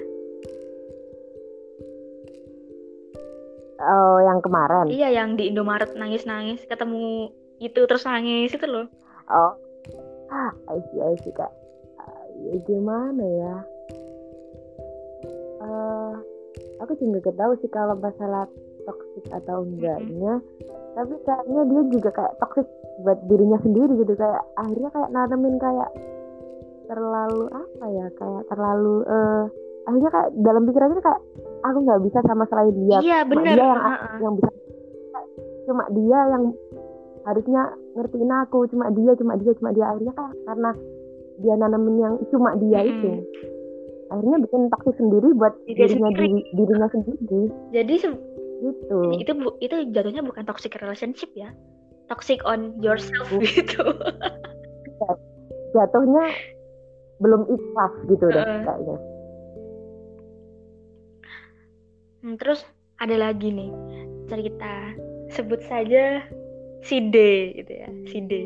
Oh 3.86 4.18
yang 4.24 4.40
kemarin? 4.40 4.88
Iya 4.88 5.12
yang 5.12 5.36
di 5.36 5.52
Indomaret 5.52 5.94
nangis 6.00 6.24
nangis 6.24 6.64
ketemu 6.66 7.30
itu 7.60 7.82
terus 7.88 8.08
nangis 8.08 8.56
itu 8.56 8.66
loh. 8.66 8.88
Oh. 9.28 9.54
Ah 10.32 10.52
I 10.72 10.80
see 10.90 11.00
I 11.04 11.16
see 11.22 11.36
kak 11.36 11.52
ya 12.46 12.56
gimana 12.68 13.24
ya? 13.24 13.56
Uh, 15.66 16.14
aku 16.84 16.94
juga 17.00 17.32
gak 17.32 17.38
tahu 17.40 17.54
sih 17.64 17.72
kalau 17.72 17.96
masalah 17.98 18.46
toxic 18.86 19.26
atau 19.34 19.66
enggaknya 19.66 20.34
mm-hmm. 20.40 20.94
tapi 20.96 21.14
kayaknya 21.26 21.62
dia 21.68 21.82
juga 21.92 22.10
kayak 22.14 22.34
toxic 22.40 22.68
buat 23.04 23.20
dirinya 23.28 23.60
sendiri 23.62 23.94
gitu 24.00 24.14
kayak 24.16 24.44
akhirnya 24.56 24.90
kayak 24.94 25.10
nanemin 25.12 25.56
kayak 25.60 25.90
terlalu 26.86 27.44
apa 27.50 27.86
ya 27.90 28.08
kayak 28.16 28.44
terlalu 28.48 28.96
uh, 29.10 29.44
akhirnya 29.86 30.10
kayak 30.14 30.30
dalam 30.42 30.64
pikirannya 30.70 31.02
kayak 31.02 31.22
aku 31.66 31.78
nggak 31.82 32.02
bisa 32.06 32.20
sama 32.26 32.44
selain 32.50 32.76
dia 32.78 32.98
iya 33.02 33.20
benar 33.26 33.56
dia 33.58 33.66
yang 33.66 33.82
uh-uh. 33.82 34.18
yang 34.22 34.34
bisa 34.38 34.50
cuma 35.66 35.84
dia 35.90 36.20
yang 36.30 36.44
harusnya 37.26 37.62
ngertiin 37.98 38.32
aku 38.46 38.58
cuma 38.70 38.86
dia 38.94 39.12
cuma 39.18 39.34
dia 39.34 39.52
cuma 39.58 39.70
dia 39.74 39.86
akhirnya 39.90 40.14
kayak 40.14 40.34
karena 40.46 40.72
dia 41.42 41.54
nanamin 41.58 41.96
yang 42.00 42.16
cuma 42.30 42.50
dia 42.62 42.80
hmm. 42.86 42.90
itu 42.94 43.12
akhirnya 44.14 44.38
bikin 44.46 44.62
toxic 44.70 44.96
sendiri 45.02 45.34
buat 45.34 45.54
Diri 45.66 45.78
dirinya 45.82 46.10
diri, 46.14 46.42
dirinya 46.54 46.88
sendiri 46.94 47.50
jadi 47.74 47.96
gitu. 48.66 48.98
Itu 49.22 49.32
itu 49.62 49.76
jatuhnya 49.94 50.26
bukan 50.26 50.44
toxic 50.50 50.74
relationship 50.82 51.30
ya. 51.38 51.54
Toxic 52.10 52.42
on 52.46 52.78
yourself 52.82 53.30
uh. 53.30 53.42
gitu. 53.42 53.82
Jatuhnya 55.76 56.26
belum 57.22 57.46
ikhlas 57.48 57.94
gitu 58.10 58.26
deh 58.34 58.42
uh. 58.42 58.62
kayaknya. 58.66 58.98
Hmm, 62.26 62.36
terus 62.42 62.66
ada 62.98 63.16
lagi 63.16 63.54
nih 63.54 63.72
cerita. 64.26 64.98
Sebut 65.34 65.62
saja 65.66 66.22
si 66.86 67.02
D 67.10 67.18
gitu 67.62 67.72
ya 67.74 67.90
si 68.10 68.18
D. 68.26 68.46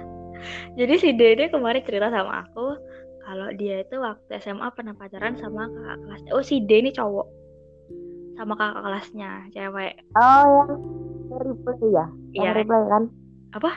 Jadi 0.78 0.94
si 0.98 1.10
Dede 1.14 1.48
kemarin 1.48 1.84
cerita 1.86 2.10
sama 2.10 2.44
aku 2.44 2.76
kalau 3.22 3.48
dia 3.54 3.86
itu 3.86 3.96
waktu 4.02 4.42
SMA 4.42 4.66
pernah 4.74 4.92
pacaran 4.98 5.38
sama 5.38 5.70
kakak 5.70 5.98
kelasnya. 6.02 6.30
Oh 6.34 6.44
si 6.44 6.60
D 6.64 6.82
ini 6.82 6.90
cowok 6.90 7.41
sama 8.38 8.54
kakak 8.56 8.82
kelasnya 8.84 9.30
cewek 9.52 9.94
oh 10.16 10.44
yang 10.44 10.70
replay 11.40 11.88
ya 11.92 12.06
yang 12.32 12.52
iya. 12.52 12.58
replay 12.58 12.82
kan 12.88 13.04
apa 13.52 13.72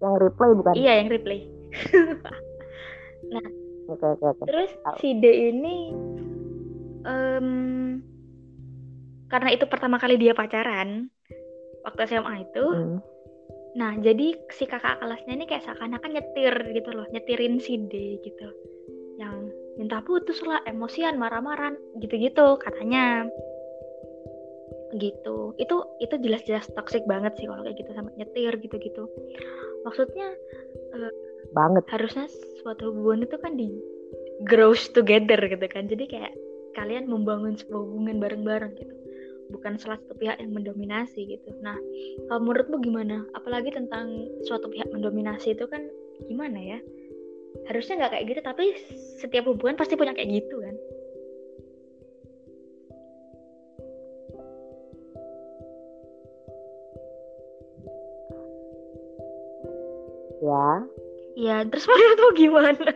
yang 0.00 0.14
replay 0.18 0.50
bukan 0.56 0.74
iya 0.74 0.92
yang 1.02 1.08
replay 1.08 1.40
Nah, 3.30 3.46
oke 3.86 4.06
oke 4.18 4.24
oke 4.26 4.44
terus 4.50 4.70
Tahu. 4.82 4.96
si 4.98 5.08
D 5.22 5.24
ini 5.54 5.94
em, 7.06 7.48
karena 9.30 9.48
itu 9.54 9.64
pertama 9.70 10.02
kali 10.02 10.18
dia 10.18 10.34
pacaran 10.34 11.06
waktu 11.86 12.00
SMA 12.10 12.34
itu. 12.50 12.64
Hmm. 12.66 12.98
Nah, 13.70 13.94
jadi 14.02 14.34
si 14.50 14.66
kakak 14.66 14.98
kelasnya 14.98 15.38
ini 15.38 15.46
kayak 15.46 15.62
seakan-akan 15.62 16.18
nyetir 16.18 16.54
gitu 16.74 16.90
loh, 16.90 17.06
nyetirin 17.14 17.62
si 17.62 17.78
D 17.86 18.18
gitu. 18.18 18.48
Yang 19.14 19.49
minta 19.80 20.04
putus 20.04 20.44
lah, 20.44 20.60
emosian, 20.68 21.16
marah-marah, 21.16 21.72
gitu-gitu 22.04 22.60
katanya. 22.60 23.24
Gitu. 24.92 25.56
Itu 25.56 25.76
itu 26.04 26.14
jelas-jelas 26.20 26.68
toxic 26.76 27.08
banget 27.08 27.32
sih 27.40 27.48
kalau 27.48 27.64
kayak 27.64 27.80
gitu 27.80 27.90
sama 27.96 28.12
nyetir 28.20 28.52
gitu-gitu. 28.60 29.08
Maksudnya 29.88 30.36
banget 31.56 31.88
harusnya 31.88 32.28
suatu 32.60 32.92
hubungan 32.92 33.24
itu 33.24 33.36
kan 33.40 33.56
di 33.56 33.72
grows 34.44 34.92
together 34.92 35.40
gitu 35.48 35.64
kan. 35.72 35.88
Jadi 35.88 36.04
kayak 36.04 36.36
kalian 36.76 37.08
membangun 37.08 37.56
sebuah 37.56 37.80
hubungan 37.80 38.20
bareng-bareng 38.20 38.76
gitu. 38.76 38.94
Bukan 39.50 39.80
salah 39.82 39.98
satu 39.98 40.14
pihak 40.14 40.38
yang 40.38 40.54
mendominasi 40.54 41.26
gitu. 41.26 41.50
Nah, 41.58 41.74
kalau 42.30 42.40
menurutmu 42.46 42.78
gimana? 42.86 43.26
Apalagi 43.34 43.74
tentang 43.74 44.30
suatu 44.46 44.70
pihak 44.70 44.86
mendominasi 44.94 45.58
itu 45.58 45.66
kan 45.66 45.90
gimana 46.30 46.58
ya? 46.76 46.78
Harusnya 47.68 47.94
nggak 48.00 48.12
kayak 48.16 48.26
gitu, 48.30 48.40
tapi 48.40 48.64
setiap 49.20 49.44
hubungan 49.50 49.76
pasti 49.76 49.98
punya 49.98 50.14
kayak 50.16 50.30
gitu 50.44 50.56
kan? 50.60 50.76
ya 60.40 60.68
Ya, 61.38 61.56
terus 61.68 61.86
menurutmu 61.86 62.28
gimana? 62.36 62.74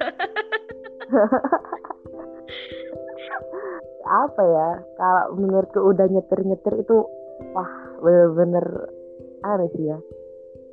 apa 4.04 4.42
ya 4.44 4.68
kalau 5.00 5.24
menurutku 5.36 5.80
udah 5.80 6.06
nyetir 6.12 6.44
nyetir 6.44 6.74
itu 6.76 7.08
wah 7.56 7.72
bener-bener 8.04 8.92
aneh 9.44 9.68
sih 9.72 9.88
ya 9.88 9.98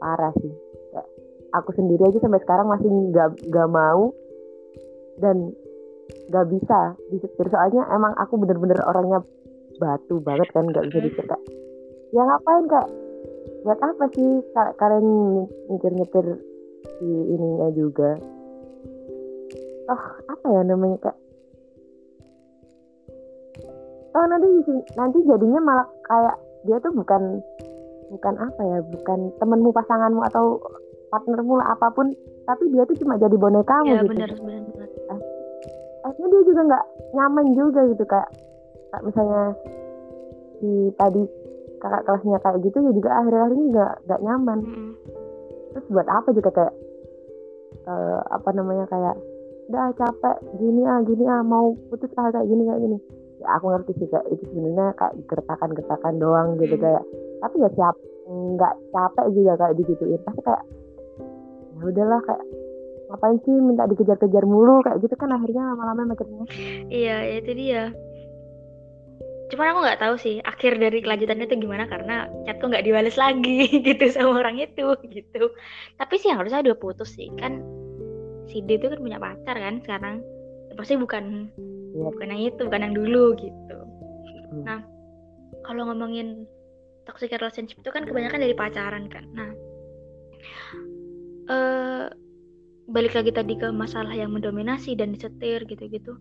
parah 0.04 0.36
sih 0.44 0.52
aku 1.52 1.76
sendiri 1.76 2.08
aja 2.08 2.20
sampai 2.20 2.42
sekarang 2.44 2.68
masih 2.72 2.90
nggak 2.90 3.30
nggak 3.52 3.70
mau 3.70 4.12
dan 5.20 5.52
nggak 6.32 6.48
bisa 6.52 6.96
disetir. 7.12 7.48
Soalnya 7.52 7.88
emang 7.92 8.16
aku 8.20 8.40
bener-bener 8.40 8.80
orangnya 8.84 9.24
batu 9.80 10.20
banget 10.24 10.48
kan 10.52 10.68
nggak 10.68 10.88
bisa 10.92 11.00
disetir. 11.04 11.40
Ya 12.12 12.24
ngapain 12.28 12.66
kak? 12.68 12.88
Buat 13.62 13.80
apa 13.80 14.06
sih 14.16 14.30
ka- 14.52 14.76
kalian 14.76 15.08
nyetir 15.70 15.94
nyetir 15.94 16.26
si 17.00 17.08
ininya 17.08 17.68
juga? 17.72 18.18
Oh 19.92 20.04
apa 20.28 20.46
ya 20.50 20.62
namanya 20.66 20.98
kak? 21.12 21.18
Oh 24.12 24.26
nanti 24.28 24.48
nanti 25.00 25.18
jadinya 25.24 25.60
malah 25.64 25.88
kayak 26.04 26.36
dia 26.68 26.78
tuh 26.84 26.92
bukan 26.92 27.40
bukan 28.12 28.36
apa 28.44 28.62
ya 28.62 28.78
bukan 28.84 29.32
temenmu 29.40 29.72
pasanganmu 29.72 30.22
atau 30.28 30.60
partnermu 31.12 31.60
lah 31.60 31.76
apa 31.76 31.92
pun. 31.92 32.16
Tapi 32.42 32.64
dia 32.74 32.84
tuh 32.84 32.98
cuma 32.98 33.16
jadi 33.16 33.36
bonekamu 33.36 33.86
ya 33.86 34.02
gitu. 34.02 34.16
benar 34.16 34.32
benar. 34.34 35.20
akhirnya 36.02 36.28
dia 36.34 36.42
juga 36.50 36.62
nggak 36.66 36.86
nyaman 37.14 37.46
juga 37.54 37.82
gitu 37.86 38.04
kayak 38.10 38.30
kayak 38.90 39.04
misalnya 39.06 39.44
si 40.58 40.70
tadi 40.98 41.22
kakak 41.78 42.02
kelasnya 42.06 42.38
kayak 42.42 42.58
gitu 42.66 42.78
ya 42.82 42.92
juga 42.92 43.10
akhir-akhir 43.22 43.52
ini 43.54 43.64
nggak 43.70 43.94
nggak 44.10 44.22
nyaman. 44.26 44.60
Mm-mm. 44.66 44.92
terus 45.72 45.86
buat 45.88 46.08
apa 46.10 46.30
juga 46.34 46.50
kayak 46.52 46.74
eh, 47.86 48.20
apa 48.34 48.50
namanya 48.52 48.86
kayak 48.90 49.16
udah 49.70 49.88
capek 49.96 50.36
gini 50.60 50.84
ah 50.84 51.00
gini 51.06 51.24
ah 51.30 51.40
mau 51.46 51.78
putus 51.88 52.12
ah 52.18 52.28
kayak 52.28 52.50
gini 52.50 52.66
kayak 52.66 52.82
gini. 52.82 52.98
Ya 53.40 53.48
aku 53.56 53.66
ngerti 53.72 53.92
sih 53.98 54.08
kayak 54.10 54.26
itu 54.34 54.44
sebenarnya 54.52 54.94
kayak 55.00 55.14
gertakan-gertakan 55.30 56.14
doang 56.18 56.58
gitu 56.58 56.76
Hmm. 56.76 56.84
kayak 56.84 57.04
tapi 57.40 57.56
ya 57.62 57.70
siap 57.78 57.96
nggak 58.28 58.74
capek 58.92 59.26
juga 59.32 59.54
kayak 59.56 59.76
digituin. 59.80 60.22
Pasti 60.26 60.42
kayak 60.44 60.64
ya 61.82 61.84
udahlah 61.90 62.22
kayak 62.30 62.44
ngapain 63.10 63.38
sih 63.44 63.56
minta 63.58 63.90
dikejar-kejar 63.90 64.46
mulu 64.48 64.80
kayak 64.86 65.02
gitu 65.04 65.18
kan 65.20 65.34
akhirnya 65.36 65.74
lama-lama 65.76 66.16
makinnya 66.16 66.46
Iya, 66.88 67.16
ya 67.28 67.36
itu 67.44 67.52
dia. 67.58 67.84
Cuman 69.52 69.68
aku 69.76 69.80
nggak 69.84 70.00
tahu 70.00 70.16
sih 70.16 70.40
akhir 70.48 70.80
dari 70.80 71.04
kelanjutannya 71.04 71.44
itu 71.44 71.60
gimana 71.60 71.84
karena 71.92 72.32
chatku 72.48 72.72
nggak 72.72 72.88
dibalas 72.88 73.20
lagi 73.20 73.68
gitu 73.88 74.06
sama 74.16 74.40
orang 74.40 74.64
itu 74.64 74.96
gitu. 75.12 75.52
Tapi 76.00 76.16
sih 76.22 76.32
harusnya 76.32 76.64
udah 76.64 76.78
putus 76.80 77.12
sih 77.20 77.28
kan 77.36 77.60
si 78.48 78.64
D 78.64 78.80
itu 78.80 78.88
kan 78.88 79.00
punya 79.04 79.20
pacar 79.20 79.60
kan 79.60 79.84
sekarang. 79.84 80.16
Ya, 80.72 80.74
pasti 80.80 80.96
bukan 80.96 81.52
Iya. 81.92 82.08
bukan 82.16 82.28
yang 82.32 82.42
itu, 82.48 82.62
bukan 82.64 82.82
yang 82.88 82.96
dulu 82.96 83.36
gitu. 83.36 83.78
Hmm. 84.56 84.64
Nah, 84.64 84.80
kalau 85.68 85.92
ngomongin 85.92 86.48
toxic 87.04 87.36
relationship 87.36 87.84
itu 87.84 87.92
kan 87.92 88.08
kebanyakan 88.08 88.40
dari 88.40 88.56
pacaran 88.56 89.12
kan. 89.12 89.28
Nah, 89.36 89.52
eh 91.50 92.06
balik 92.92 93.14
lagi 93.16 93.32
tadi 93.32 93.56
ke 93.56 93.72
masalah 93.72 94.12
yang 94.12 94.36
mendominasi 94.36 94.94
dan 95.00 95.16
disetir 95.16 95.64
gitu-gitu. 95.66 96.18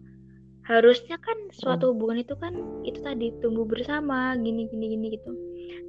Harusnya 0.65 1.19
kan 1.19 1.35
suatu 1.51 1.91
hubungan 1.91 2.23
itu 2.23 2.39
kan 2.39 2.55
itu 2.87 3.03
tadi 3.03 3.35
tumbuh 3.43 3.67
bersama 3.67 4.39
gini 4.39 4.71
gini 4.71 4.87
gini 4.95 5.07
gitu. 5.19 5.31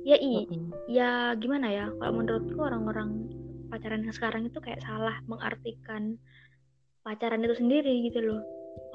Ya 0.08 0.18
i 0.18 0.50
Mm-mm. 0.50 0.74
ya 0.90 1.38
gimana 1.38 1.70
ya 1.70 1.86
kalau 2.02 2.18
menurutku 2.18 2.58
orang-orang 2.58 3.30
pacaran 3.70 4.02
yang 4.02 4.16
sekarang 4.16 4.50
itu 4.50 4.58
kayak 4.58 4.82
salah 4.82 5.14
mengartikan 5.30 6.18
pacaran 7.06 7.46
itu 7.46 7.56
sendiri 7.62 8.10
gitu 8.10 8.26
loh. 8.26 8.42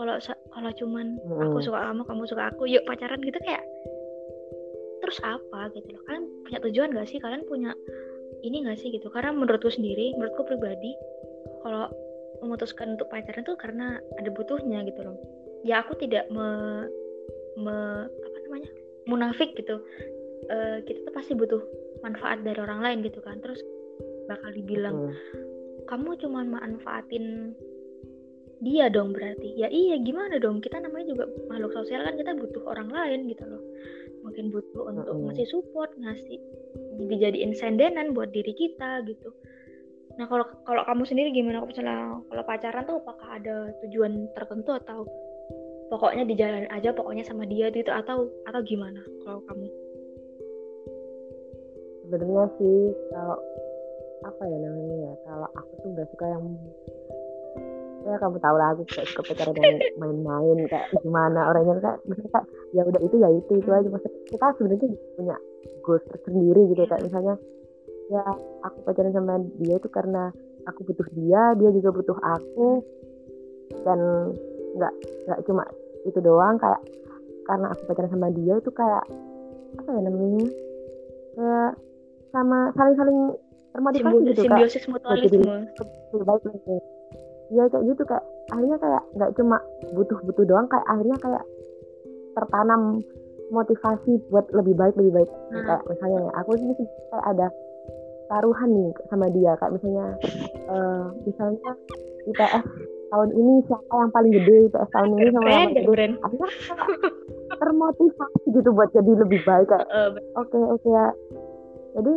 Kalau 0.01 0.19
kalau 0.51 0.71
cuman 0.75 1.07
aku 1.39 1.57
Mm-mm. 1.57 1.63
suka 1.63 1.79
kamu 1.87 2.03
kamu 2.03 2.23
suka 2.27 2.43
aku 2.51 2.63
yuk 2.67 2.83
pacaran 2.89 3.23
gitu 3.23 3.39
kayak 3.47 3.63
terus 5.05 5.23
apa 5.23 5.71
gitu 5.77 5.87
loh? 5.95 6.03
Kalian 6.11 6.25
punya 6.43 6.59
tujuan 6.67 6.89
gak 6.99 7.07
sih? 7.07 7.23
Kalian 7.23 7.47
punya 7.47 7.71
ini 8.45 8.67
gak 8.67 8.79
sih 8.81 8.93
gitu. 8.93 9.09
Karena 9.09 9.33
menurutku 9.33 9.71
sendiri 9.73 10.17
menurutku 10.19 10.45
pribadi 10.45 10.93
kalau 11.65 11.89
memutuskan 12.45 12.99
untuk 12.99 13.09
pacaran 13.09 13.45
tuh 13.47 13.57
karena 13.57 13.97
ada 14.21 14.31
butuhnya 14.33 14.85
gitu 14.85 15.01
loh. 15.05 15.17
Ya 15.65 15.81
aku 15.83 15.97
tidak 15.97 16.29
me, 16.29 16.47
me- 17.57 18.07
apa 18.09 18.39
namanya 18.49 18.71
munafik 19.09 19.57
gitu. 19.57 19.81
Eh, 20.47 20.79
kita 20.85 21.09
tuh 21.09 21.15
pasti 21.17 21.33
butuh 21.33 21.63
manfaat 22.05 22.45
dari 22.45 22.61
orang 22.61 22.85
lain 22.85 22.99
gitu 23.03 23.25
kan. 23.25 23.41
Terus 23.41 23.61
bakal 24.29 24.53
dibilang 24.53 25.17
kamu 25.87 26.19
cuma 26.19 26.45
manfaatin 26.45 27.57
dia 28.61 28.89
dong 28.93 29.17
berarti. 29.17 29.57
Ya 29.57 29.73
iya 29.73 29.97
gimana 30.01 30.37
dong? 30.37 30.61
Kita 30.61 30.81
namanya 30.81 31.13
juga 31.13 31.25
makhluk 31.49 31.73
sosial 31.73 32.05
kan 32.05 32.21
kita 32.21 32.37
butuh 32.37 32.63
orang 32.69 32.93
lain 32.93 33.33
gitu 33.33 33.45
loh 33.49 33.63
mungkin 34.27 34.51
butuh 34.51 34.91
untuk 34.91 35.07
Mm-mm. 35.07 35.31
ngasih 35.31 35.47
support 35.47 35.95
ngasih 35.95 36.43
dijadiin 36.99 37.55
sendenan 37.55 38.11
buat 38.11 38.35
diri 38.35 38.51
kita 38.59 39.07
gitu. 39.07 39.31
Nah 40.19 40.27
kalau 40.27 40.45
kalau 40.67 40.83
kamu 40.83 41.03
sendiri 41.07 41.31
gimana? 41.31 41.63
Kalau 41.63 41.71
misalnya 41.71 41.99
kalau 42.27 42.43
pacaran 42.43 42.85
tuh 42.91 42.99
apakah 42.99 43.29
ada 43.39 43.57
tujuan 43.87 44.27
tertentu 44.35 44.75
atau 44.75 45.07
pokoknya 45.93 46.27
dijalanin 46.27 46.71
aja 46.75 46.91
pokoknya 46.91 47.23
sama 47.23 47.47
dia 47.47 47.71
gitu 47.71 47.89
atau 47.95 48.27
atau 48.51 48.61
gimana 48.67 48.99
kalau 49.23 49.39
kamu? 49.47 49.67
Sebenarnya 52.07 52.45
sih 52.59 52.79
kalau 53.15 53.39
apa 54.27 54.43
ya 54.43 54.59
namanya 54.59 54.97
ya 55.07 55.13
kalau 55.29 55.49
aku 55.55 55.73
tuh 55.85 55.89
nggak 55.95 56.09
suka 56.11 56.27
yang 56.27 56.45
ya 58.07 58.17
kamu 58.23 58.39
tahu 58.39 58.57
lah 58.57 58.69
aku 58.75 58.83
suka 58.87 59.23
pacaran 59.27 59.55
yang 59.59 59.79
main-main 59.99 60.59
kayak 60.71 60.89
gimana 61.03 61.41
orangnya 61.51 61.75
kayak 61.83 61.99
kayak 62.07 62.45
ya 62.75 62.83
udah 62.83 63.01
itu 63.03 63.17
ya 63.21 63.29
itu 63.31 63.53
itu 63.59 63.71
aja. 63.71 63.89
Maksudnya 63.91 64.21
kita 64.31 64.47
sebenarnya 64.59 64.89
punya 65.15 65.37
goals 65.87 66.05
tersendiri 66.11 66.63
gitu 66.75 66.83
kayak 66.87 67.05
misalnya 67.07 67.35
ya 68.07 68.23
aku 68.63 68.79
pacaran 68.87 69.15
sama 69.15 69.43
dia 69.59 69.77
itu 69.79 69.89
karena 69.91 70.31
aku 70.67 70.87
butuh 70.87 71.09
dia 71.15 71.55
dia 71.59 71.71
juga 71.75 71.91
butuh 71.95 72.19
aku. 72.23 72.83
Dan 73.83 74.01
nggak 74.77 74.93
nggak 75.27 75.41
cuma 75.47 75.63
itu 76.07 76.19
doang 76.23 76.57
kayak 76.59 76.83
karena 77.47 77.67
aku 77.71 77.83
pacaran 77.87 78.11
sama 78.11 78.29
dia 78.35 78.55
itu 78.59 78.71
kayak 78.75 79.05
apa 79.79 79.91
ya 79.91 80.01
namanya? 80.03 80.47
Kayak 81.37 81.73
sama 82.33 82.59
saling-saling 82.75 83.19
termotivasi 83.77 84.13
Simbi- 84.17 84.29
gitu 84.33 84.41
kayak 84.49 84.51
simbiosis 84.51 84.85
mutualisme. 84.89 85.57
lebih 86.13 86.27
baik 86.27 86.43
lagi. 86.49 86.77
Ya 87.55 87.65
kayak 87.71 87.85
gitu 87.95 88.03
kayak 88.03 88.25
akhirnya 88.51 88.79
kayak 88.83 89.03
nggak 89.15 89.31
cuma 89.39 89.57
butuh-butuh 89.95 90.45
doang 90.49 90.67
kayak 90.67 90.87
akhirnya 90.91 91.17
kayak 91.23 91.45
tertanam 92.37 93.01
motivasi 93.49 94.21
buat 94.29 94.47
lebih 94.53 94.75
baik 94.77 94.95
lebih 95.01 95.23
baik. 95.23 95.31
Nah. 95.55 95.63
kayak 95.65 95.83
misalnya 95.89 96.19
nih 96.27 96.33
aku 96.37 96.51
ini 96.59 96.73
sih 96.77 96.87
kayak 97.11 97.27
ada 97.33 97.47
taruhan 98.27 98.71
nih 98.75 98.91
sama 99.09 99.27
dia. 99.33 99.53
Kayak 99.59 99.73
misalnya 99.79 100.07
eh, 100.69 101.05
misalnya 101.25 101.71
IPS 102.27 102.65
tahun 103.07 103.31
ini 103.39 103.55
siapa 103.71 103.95
yang 103.95 104.11
paling 104.11 104.33
gede 104.35 104.57
IPS 104.69 104.91
tahun 104.91 105.09
ini 105.15 105.27
sama 105.31 105.49
yang 105.49 105.71
keren 105.73 105.73
paling 105.73 105.77
gede. 105.79 106.05
Akhirnya 106.27 106.51
termotivasi 107.57 108.47
gitu 108.53 108.69
buat 108.75 108.91
jadi 108.93 109.13
lebih 109.25 109.41
baik 109.47 109.67
kayak 109.71 109.89
oke 110.37 110.59
oke 110.59 110.89
ya. 110.91 111.07
Jadi 111.97 112.15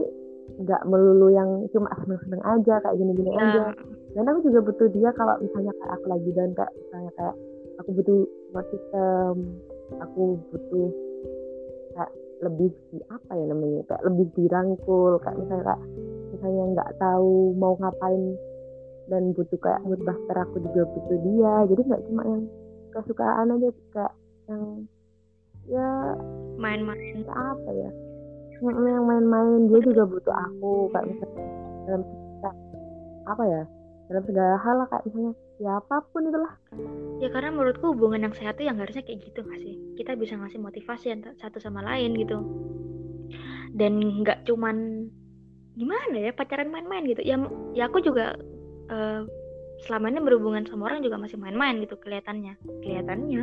nggak 0.59 0.81
melulu 0.91 1.31
yang 1.31 1.63
cuma 1.71 1.87
seneng-seneng 2.03 2.43
aja 2.43 2.75
kayak 2.83 2.97
gini-gini 2.97 3.31
aja. 3.37 3.71
Nah 3.71 3.73
dan 4.17 4.25
aku 4.25 4.49
juga 4.49 4.59
butuh 4.73 4.89
dia 4.89 5.09
kalau 5.13 5.37
misalnya 5.37 5.73
kayak 5.77 5.93
aku 6.01 6.05
lagi 6.09 6.29
dan 6.33 6.49
kayak 6.57 6.73
misalnya 6.73 7.11
kayak 7.13 7.35
aku 7.77 7.89
butuh 7.93 8.19
system 8.73 9.33
aku 9.97 10.37
butuh 10.53 10.89
kayak 11.97 12.13
lebih 12.39 12.69
di 12.93 12.99
apa 13.09 13.31
ya 13.35 13.45
namanya 13.49 13.81
kayak 13.89 14.03
lebih 14.07 14.25
dirangkul 14.37 15.19
kayak 15.19 15.37
misalnya 15.41 15.65
kayak 15.73 15.83
misalnya 16.31 16.63
nggak 16.77 16.91
tahu 17.01 17.57
mau 17.57 17.73
ngapain 17.81 18.37
dan 19.09 19.33
butuh 19.33 19.57
kayak 19.57 19.81
mood 19.83 19.99
buster 20.05 20.37
aku 20.37 20.61
juga 20.69 20.85
butuh 20.93 21.17
dia. 21.25 21.53
Jadi 21.65 21.81
nggak 21.89 22.03
cuma 22.07 22.21
yang 22.23 22.43
kesukaan 22.93 23.53
aja 23.57 23.69
kayak 23.91 24.13
yang 24.47 24.63
ya 25.69 25.89
main-main. 26.61 27.25
apa 27.25 27.69
ya 27.73 27.91
yang 28.61 29.05
main-main. 29.05 29.67
Dia 29.67 29.79
juga 29.81 30.03
butuh 30.05 30.35
aku 30.35 30.93
kayak 30.93 31.05
misalnya 31.09 31.45
dalam 31.89 32.01
apa 33.29 33.43
ya 33.45 33.61
dalam 34.09 34.23
segala 34.25 34.57
hal 34.57 34.75
lah 34.81 34.87
kayak 34.89 35.03
misalnya 35.09 35.33
siapa 35.59 36.07
pun 36.15 36.31
itulah. 36.31 36.55
Ya 37.19 37.27
karena 37.27 37.51
menurutku 37.51 37.91
hubungan 37.91 38.23
yang 38.23 38.33
sehat 38.33 38.55
tuh 38.55 38.65
yang 38.65 38.79
harusnya 38.79 39.03
kayak 39.03 39.27
gitu 39.27 39.43
gak 39.43 39.59
sih? 39.59 39.75
Kita 39.99 40.15
bisa 40.15 40.39
ngasih 40.39 40.63
motivasi 40.63 41.11
satu 41.35 41.59
sama 41.59 41.83
lain 41.83 42.15
gitu. 42.15 42.39
Dan 43.75 44.23
nggak 44.23 44.47
cuman 44.47 45.05
gimana 45.75 46.15
ya 46.15 46.31
pacaran 46.31 46.71
main-main 46.71 47.03
gitu. 47.11 47.21
Ya 47.27 47.35
ya 47.75 47.91
aku 47.91 47.99
juga 47.99 48.39
uh, 48.87 49.27
selama 49.83 50.15
ini 50.15 50.19
berhubungan 50.23 50.63
sama 50.63 50.87
orang 50.87 51.03
juga 51.03 51.19
masih 51.19 51.35
main-main 51.35 51.83
gitu 51.83 51.99
kelihatannya. 51.99 52.55
Kelihatannya? 52.79 53.41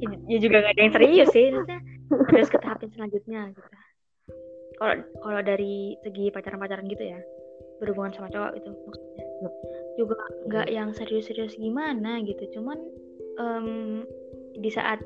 Ya, 0.00 0.08
ya 0.32 0.38
juga 0.40 0.64
gak 0.64 0.80
ada 0.80 0.82
yang 0.82 0.94
serius 0.96 1.28
sih 1.28 1.52
maksudnya. 1.52 1.80
Harus 2.10 2.48
ke 2.48 2.58
tahap 2.58 2.80
selanjutnya 2.88 3.52
gitu. 3.52 3.60
Kalau 4.80 4.94
kalau 5.20 5.40
dari 5.44 6.00
segi 6.00 6.32
pacaran-pacaran 6.32 6.88
gitu 6.88 7.04
ya 7.04 7.20
berhubungan 7.80 8.12
sama 8.12 8.28
cowok 8.28 8.52
itu 8.60 8.70
maksudnya 8.72 9.24
juga 10.00 10.16
nggak 10.48 10.68
yang 10.72 10.96
serius-serius 10.96 11.60
gimana 11.60 12.24
gitu. 12.24 12.48
Cuman 12.56 12.78
um, 13.36 13.68
di 14.56 14.72
saat 14.72 15.04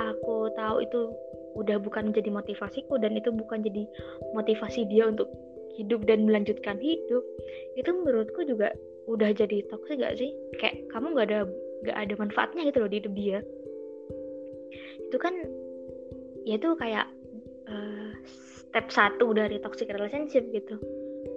aku 0.00 0.48
tahu 0.56 0.80
itu 0.80 1.12
udah 1.52 1.76
bukan 1.76 2.16
jadi 2.16 2.32
motivasiku 2.32 2.96
dan 2.96 3.12
itu 3.12 3.28
bukan 3.28 3.60
jadi 3.60 3.84
motivasi 4.32 4.88
dia 4.88 5.04
untuk 5.04 5.28
hidup 5.76 6.04
dan 6.08 6.24
melanjutkan 6.24 6.80
hidup 6.80 7.24
itu 7.76 7.90
menurutku 7.92 8.44
juga 8.44 8.72
udah 9.08 9.36
jadi 9.36 9.60
toxic 9.68 10.00
gak 10.00 10.16
sih? 10.16 10.32
Kayak 10.56 10.88
kamu 10.88 11.12
nggak 11.12 11.26
ada 11.28 11.40
nggak 11.84 11.98
ada 11.98 12.14
manfaatnya 12.16 12.62
gitu 12.72 12.78
loh 12.80 12.90
di 12.90 12.96
hidup 13.04 13.12
dia. 13.12 13.38
Itu 15.12 15.16
kan 15.20 15.34
ya 16.48 16.56
itu 16.56 16.72
kayak 16.80 17.06
uh, 17.68 18.10
step 18.72 18.88
satu 18.88 19.36
dari 19.36 19.60
toxic 19.60 19.92
relationship 19.92 20.48
gitu 20.56 20.80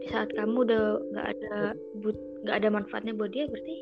di 0.05 0.13
saat 0.13 0.29
kamu 0.37 0.69
udah 0.69 1.01
nggak 1.17 1.27
ada 1.33 1.73
but 2.05 2.13
nggak 2.45 2.61
ada 2.61 2.69
manfaatnya 2.69 3.17
buat 3.17 3.33
dia 3.33 3.49
berarti 3.49 3.81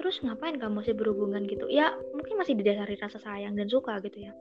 terus 0.00 0.16
ngapain 0.24 0.56
kamu 0.56 0.80
masih 0.80 0.96
berhubungan 0.96 1.44
gitu? 1.44 1.68
Ya 1.68 1.92
mungkin 2.16 2.40
masih 2.40 2.56
didasari 2.56 2.96
rasa 2.96 3.20
sayang 3.20 3.54
dan 3.54 3.68
suka 3.68 4.00
gitu 4.00 4.24
ya. 4.24 4.32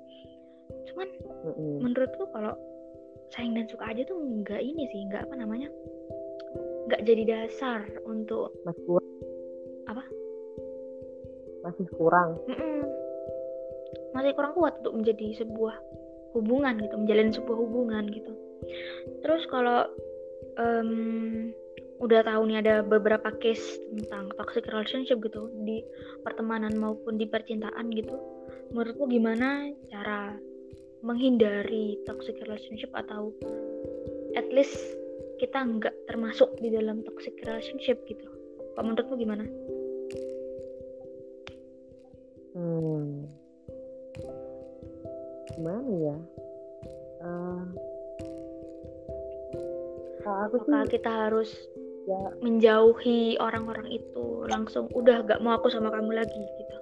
Cuman 0.88 1.12
mm-hmm. 1.12 1.78
menurutku 1.84 2.24
kalau 2.32 2.56
sayang 3.36 3.54
dan 3.60 3.68
suka 3.68 3.92
aja 3.92 4.08
tuh 4.08 4.16
nggak 4.16 4.64
ini 4.64 4.88
sih 4.96 5.04
nggak 5.12 5.28
apa 5.28 5.36
namanya 5.36 5.68
nggak 6.88 7.04
jadi 7.04 7.24
dasar 7.28 7.84
untuk 8.08 8.56
masih 8.64 8.84
kurang. 8.88 9.12
Apa? 9.92 10.04
Masih 11.68 11.88
kurang. 12.00 12.30
Mm-mm. 12.48 12.82
masih 14.14 14.30
kurang 14.38 14.54
kuat 14.54 14.78
untuk 14.86 14.94
menjadi 15.04 15.42
sebuah 15.42 15.74
hubungan 16.38 16.78
gitu 16.80 16.96
menjalin 16.96 17.34
sebuah 17.34 17.58
hubungan 17.60 18.08
gitu. 18.14 18.34
Terus 19.26 19.44
kalau 19.50 19.90
um, 20.58 21.50
udah 22.04 22.26
tahu 22.28 22.42
nih 22.52 22.60
ada 22.60 22.76
beberapa 22.84 23.32
case 23.40 23.80
tentang 23.96 24.28
toxic 24.36 24.68
relationship 24.68 25.24
gitu 25.24 25.48
di 25.64 25.80
pertemanan 26.26 26.76
maupun 26.76 27.16
di 27.16 27.24
percintaan 27.24 27.88
gitu 27.96 28.18
menurutku 28.76 29.08
gimana 29.08 29.72
cara 29.88 30.36
menghindari 31.06 32.00
toxic 32.04 32.36
relationship 32.44 32.92
atau 32.92 33.32
at 34.36 34.48
least 34.52 34.76
kita 35.40 35.60
nggak 35.60 35.96
termasuk 36.10 36.50
di 36.60 36.72
dalam 36.72 37.04
toxic 37.08 37.36
relationship 37.44 38.00
gitu 38.10 38.28
kok 38.74 38.82
menurutmu 38.82 39.16
gimana? 39.22 39.46
Hmm, 42.54 43.26
gimana 45.54 45.92
ya? 45.94 46.18
Uh, 47.22 47.66
kalau 50.24 50.40
aku 50.48 50.56
Apakah 50.64 50.84
sih, 50.88 50.92
kita 50.98 51.12
harus 51.12 51.50
ya. 52.08 52.22
menjauhi 52.40 53.36
orang-orang 53.44 53.88
itu 53.92 54.48
langsung 54.48 54.88
udah 54.96 55.24
gak 55.28 55.44
mau 55.44 55.60
aku 55.60 55.68
sama 55.68 55.92
kamu 55.92 56.16
lagi 56.16 56.44
gitu? 56.60 56.78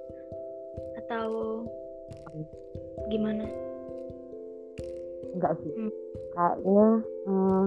Atau 1.02 1.28
gimana? 3.10 3.46
Enggak 5.34 5.58
sih. 5.66 5.74
Hmm. 5.74 5.92
kayaknya 6.32 6.88
hmm, 7.28 7.66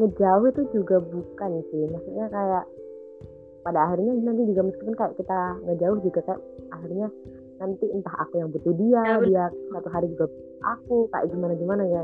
ngejauh 0.00 0.46
itu 0.50 0.62
juga 0.74 0.96
bukan 0.98 1.50
sih. 1.70 1.86
Maksudnya 1.86 2.26
kayak 2.32 2.64
pada 3.62 3.78
akhirnya 3.86 4.12
nanti 4.26 4.42
juga 4.50 4.66
meskipun 4.66 4.94
kayak 4.98 5.14
kita 5.20 5.38
ngejauh 5.70 5.98
juga 6.02 6.20
kayak 6.26 6.42
akhirnya 6.74 7.06
nanti 7.62 7.86
entah 7.94 8.16
aku 8.26 8.42
yang 8.42 8.50
butuh 8.50 8.74
dia 8.74 9.02
ya, 9.06 9.16
dia 9.22 9.44
satu 9.70 9.88
hari 9.94 10.10
juga 10.10 10.26
aku 10.66 11.06
kayak 11.14 11.30
gimana 11.30 11.54
gimana 11.54 11.84
ya. 11.86 12.02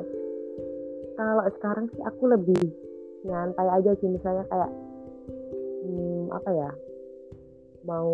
Kalau 1.19 1.43
sekarang 1.59 1.91
sih 1.91 2.03
aku 2.07 2.31
lebih 2.31 2.63
nyantai 3.27 3.69
aja 3.71 3.91
sih 3.99 4.09
misalnya 4.11 4.45
kayak 4.47 4.71
hmm, 5.87 6.31
apa 6.31 6.51
ya 6.55 6.71
mau 7.87 8.11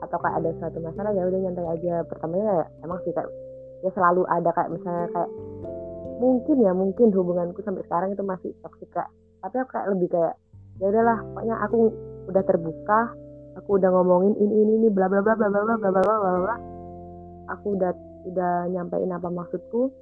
atau 0.00 0.18
kayak 0.20 0.36
ada 0.40 0.50
suatu 0.60 0.78
masalah 0.80 1.10
ya 1.12 1.26
udah 1.26 1.40
nyantai 1.40 1.66
aja 1.80 1.94
pertamanya 2.06 2.64
ya 2.64 2.66
emang 2.84 3.00
sih 3.04 3.12
kayak 3.12 3.28
ya 3.84 3.90
selalu 3.92 4.22
ada 4.30 4.50
kayak 4.54 4.70
misalnya 4.72 5.08
kayak 5.12 5.30
mungkin 6.22 6.56
ya 6.62 6.72
mungkin 6.72 7.08
hubunganku 7.10 7.60
sampai 7.66 7.82
sekarang 7.84 8.14
itu 8.14 8.22
masih 8.22 8.50
toksik 8.62 8.88
kak 8.94 9.08
tapi 9.42 9.60
aku 9.60 9.70
kayak 9.76 9.88
lebih 9.92 10.08
kayak 10.08 10.34
ya 10.80 10.86
udahlah 10.88 11.18
pokoknya 11.20 11.56
aku 11.64 11.78
udah 12.30 12.42
terbuka 12.46 13.00
aku 13.58 13.70
udah 13.78 13.90
ngomongin 13.92 14.34
ini 14.38 14.54
ini 14.64 14.72
ini 14.84 14.88
bla 14.88 15.10
bla 15.10 15.20
bla 15.20 15.34
bla 15.36 15.48
bla 15.50 15.62
bla 15.62 15.76
bla 15.78 15.90
bla 16.00 16.40
bla 16.40 16.56
aku 17.50 17.76
udah 17.76 17.92
udah 18.24 18.54
nyampein 18.72 19.12
apa 19.12 19.28
maksudku 19.28 19.92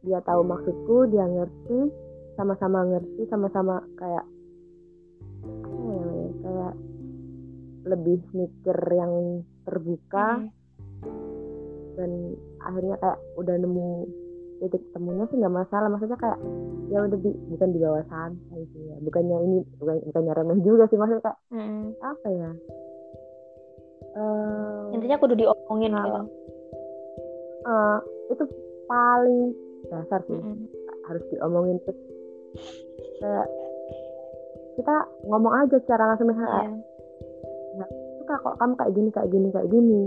dia 0.00 0.18
tahu 0.24 0.40
maksudku 0.44 1.08
dia 1.12 1.24
ngerti 1.28 1.92
sama-sama 2.38 2.88
ngerti 2.88 3.22
sama-sama 3.28 3.84
kayak 4.00 4.24
apa 5.44 5.88
ya 5.92 6.04
kayak 6.40 6.74
lebih 7.88 8.20
mikir 8.32 8.76
yang 8.92 9.44
terbuka. 9.64 10.40
Hmm. 10.40 10.58
dan 11.98 12.32
akhirnya 12.64 12.96
kayak 12.96 13.18
udah 13.36 13.60
nemu 13.60 14.08
titik 14.60 14.80
temunya 14.96 15.28
sih 15.28 15.36
nggak 15.36 15.52
masalah. 15.52 15.88
Maksudnya 15.92 16.16
kayak 16.16 16.38
ya 16.88 17.04
udah 17.04 17.18
di 17.20 17.30
bukan 17.52 17.68
di 17.76 17.78
bawah 17.80 18.04
santai 18.08 18.60
sih 18.72 18.82
ya. 18.88 18.96
Bukannya 19.04 19.36
ini 19.44 19.58
bukan 19.76 19.96
bukannya 20.08 20.32
remeh 20.32 20.58
juga 20.64 20.88
sih 20.88 20.96
maksudnya 20.96 21.28
kayak 21.28 21.38
hmm. 21.52 21.92
apa 22.00 22.28
ya? 22.32 22.50
Uh, 24.10 24.90
intinya 24.96 25.20
aku 25.20 25.28
udah 25.28 25.38
diomongin 25.38 25.92
uh, 25.94 26.02
gitu. 26.02 26.20
uh, 27.68 27.98
itu 28.32 28.44
paling 28.90 29.54
dasar 29.88 30.20
sih. 30.28 30.36
Mm 30.36 30.80
harus 31.10 31.26
diomongin 31.34 31.82
tuh. 31.82 31.96
Kayak 33.18 33.50
kita 34.78 34.96
ngomong 35.26 35.54
aja 35.66 35.76
secara 35.82 36.14
langsung 36.14 36.30
misalnya 36.30 36.70
yeah. 36.70 37.82
ya 37.82 37.86
suka 38.22 38.34
kok 38.38 38.56
kamu 38.62 38.72
kayak 38.78 38.92
gini 38.94 39.08
kayak 39.10 39.30
gini 39.34 39.48
kayak 39.50 39.68
gini? 39.74 40.02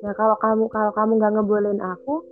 Ya 0.00 0.10
kalau 0.16 0.36
kamu 0.40 0.64
kalau 0.72 0.92
kamu 0.96 1.12
nggak 1.20 1.32
ngebolehin 1.36 1.80
aku 1.84 2.24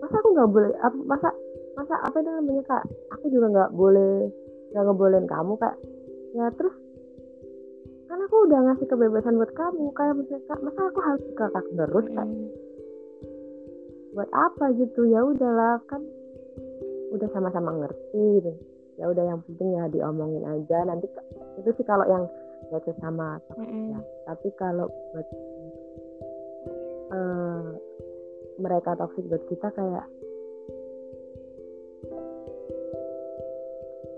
masa 0.00 0.16
aku 0.20 0.28
nggak 0.32 0.50
boleh 0.50 0.72
apa 0.80 0.98
masa 1.04 1.28
masa 1.76 1.94
apa 2.00 2.16
itu 2.16 2.30
namanya 2.32 2.62
kak? 2.64 2.84
Aku 3.20 3.24
juga 3.28 3.46
nggak 3.52 3.70
boleh 3.76 4.32
nggak 4.72 4.84
ngebolehin 4.88 5.28
kamu 5.28 5.52
kak. 5.60 5.76
Ya 6.32 6.48
terus 6.56 6.74
kan 8.10 8.18
aku 8.26 8.36
udah 8.50 8.58
ngasih 8.66 8.86
kebebasan 8.90 9.38
buat 9.38 9.52
kamu 9.54 9.84
kayak 9.94 10.14
misalnya 10.16 10.44
kak 10.48 10.60
masa 10.64 10.80
aku 10.88 11.00
harus 11.04 11.24
kakak 11.36 11.66
terus 11.76 12.06
kak? 12.10 12.28
Buat 14.16 14.30
apa? 14.34 14.64
Gitu. 14.74 15.00
Ya 15.12 15.22
udahlah 15.22 15.78
kan 15.86 16.02
udah 17.10 17.28
sama-sama 17.34 17.70
ngerti 17.84 18.24
gitu 18.40 18.52
ya 19.00 19.08
udah 19.08 19.24
yang 19.24 19.40
penting 19.48 19.68
ya 19.74 19.84
diomongin 19.88 20.44
aja 20.44 20.84
nanti 20.84 21.08
itu 21.58 21.70
sih 21.74 21.86
kalau 21.88 22.04
yang 22.04 22.24
buat 22.68 22.84
sama 23.00 23.40
mm 23.56 23.64
-hmm. 23.66 23.84
ya 23.96 24.00
tapi 24.28 24.48
kalau 24.54 24.86
buat 25.10 25.28
uh, 27.10 27.66
mereka 28.60 28.94
toksik 29.00 29.26
buat 29.26 29.42
kita 29.48 29.68
kayak 29.72 30.06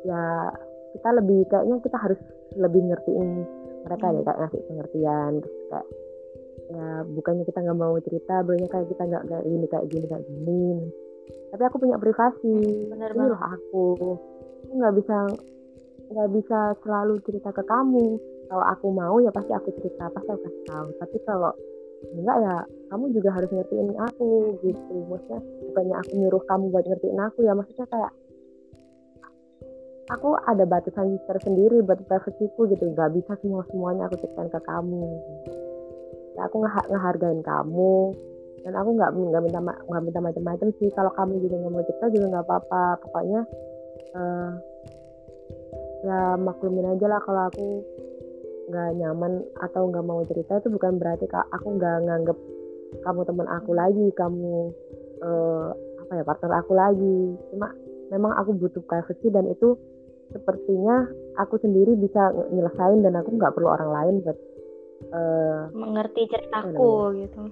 ya 0.02 0.50
kita 0.98 1.09
lebih 1.14 1.46
kayaknya 1.46 1.78
kita 1.81 1.96
harus 1.96 2.20
lebih 2.59 2.83
ngertiin 2.90 3.46
mereka 3.87 4.07
mm. 4.11 4.14
ya 4.18 4.20
kayak 4.26 4.38
ngasih 4.42 4.61
pengertian 4.66 5.33
terus 5.40 5.62
kayak 5.70 5.88
ya 6.72 6.88
bukannya 7.07 7.44
kita 7.46 7.59
nggak 7.62 7.78
mau 7.78 7.94
cerita 8.02 8.35
banyak 8.42 8.68
kayak 8.68 8.88
kita 8.90 9.02
nggak 9.05 9.24
kayak 9.28 9.44
gini 9.46 9.66
kayak 9.70 9.87
gini 9.88 10.07
kayak 10.11 10.24
gini 10.26 10.68
tapi 11.52 11.62
aku 11.68 11.76
punya 11.84 12.00
privasi. 12.00 12.88
Bener 12.88 13.12
ini 13.12 13.24
loh 13.28 13.36
aku. 13.36 13.86
Aku 14.64 14.72
nggak 14.72 14.94
bisa 14.96 15.16
nggak 16.08 16.30
bisa 16.32 16.58
selalu 16.80 17.20
cerita 17.28 17.52
ke 17.52 17.60
kamu. 17.68 18.16
Kalau 18.48 18.64
aku 18.64 18.86
mau 18.88 19.20
ya 19.20 19.28
pasti 19.28 19.52
aku 19.52 19.68
cerita 19.76 20.08
pasti 20.16 20.32
aku 20.32 20.40
kasih 20.48 20.64
tahu. 20.72 20.88
Tapi 20.96 21.16
kalau 21.28 21.52
enggak 22.16 22.36
ya 22.40 22.56
kamu 22.88 23.04
juga 23.12 23.30
harus 23.36 23.52
ngertiin 23.52 23.92
aku 24.00 24.56
gitu. 24.64 24.94
Maksudnya 25.12 25.40
bukannya 25.68 25.96
aku 26.00 26.12
nyuruh 26.16 26.42
kamu 26.48 26.64
buat 26.72 26.84
ngertiin 26.88 27.20
aku 27.20 27.38
ya 27.44 27.52
maksudnya 27.52 27.86
kayak 27.92 28.12
aku 30.08 30.28
ada 30.48 30.64
batasan 30.64 31.20
tersendiri 31.28 31.84
buat 31.84 32.00
privasiku 32.08 32.64
gitu. 32.72 32.96
Nggak 32.96 33.12
bisa 33.12 33.36
semua 33.44 33.60
semuanya 33.68 34.08
aku 34.08 34.24
ceritain 34.24 34.48
ke 34.48 34.60
kamu. 34.64 35.04
Ya 36.32 36.48
aku 36.48 36.64
ngehargain 36.64 37.44
kamu 37.44 38.16
dan 38.62 38.72
aku 38.79 38.90
nggak 38.94 39.11
nggak 39.11 39.42
minta 39.42 39.61
nggak 39.62 40.03
minta 40.03 40.20
macam-macam 40.22 40.68
sih. 40.79 40.88
Kalau 40.94 41.11
kamu 41.14 41.42
juga 41.42 41.55
nggak 41.59 41.72
mau 41.75 41.85
cerita 41.87 42.07
juga 42.14 42.27
nggak 42.31 42.44
apa-apa. 42.46 42.85
Pokoknya 43.03 43.40
uh, 44.14 44.51
ya 46.03 46.20
maklumin 46.38 46.94
aja 46.94 47.07
lah 47.11 47.20
kalau 47.22 47.42
aku 47.51 47.66
nggak 48.70 48.88
nyaman 49.03 49.42
atau 49.59 49.90
nggak 49.90 50.07
mau 50.07 50.22
cerita 50.25 50.62
itu 50.62 50.70
bukan 50.70 50.96
berarti 51.03 51.27
aku 51.31 51.66
nggak 51.77 51.96
nganggep 52.07 52.38
kamu 53.03 53.20
teman 53.27 53.48
aku 53.51 53.70
lagi 53.75 54.07
kamu 54.14 54.70
uh, 55.27 55.75
apa 56.07 56.12
ya 56.18 56.22
partner 56.22 56.53
aku 56.62 56.72
lagi. 56.79 57.18
Cuma 57.51 57.75
memang 58.14 58.33
aku 58.38 58.55
butuh 58.55 58.83
privacy 58.87 59.33
dan 59.35 59.51
itu 59.51 59.75
sepertinya 60.33 61.05
aku 61.37 61.61
sendiri 61.61 61.98
bisa 61.98 62.33
nyelesain 62.53 63.05
dan 63.05 63.18
aku 63.20 63.37
nggak 63.37 63.53
perlu 63.53 63.68
orang 63.68 63.90
lain 63.92 64.14
buat 64.25 64.38
uh, 65.12 65.61
mengerti 65.77 66.31
ceritaku 66.31 67.20
gitu 67.20 67.42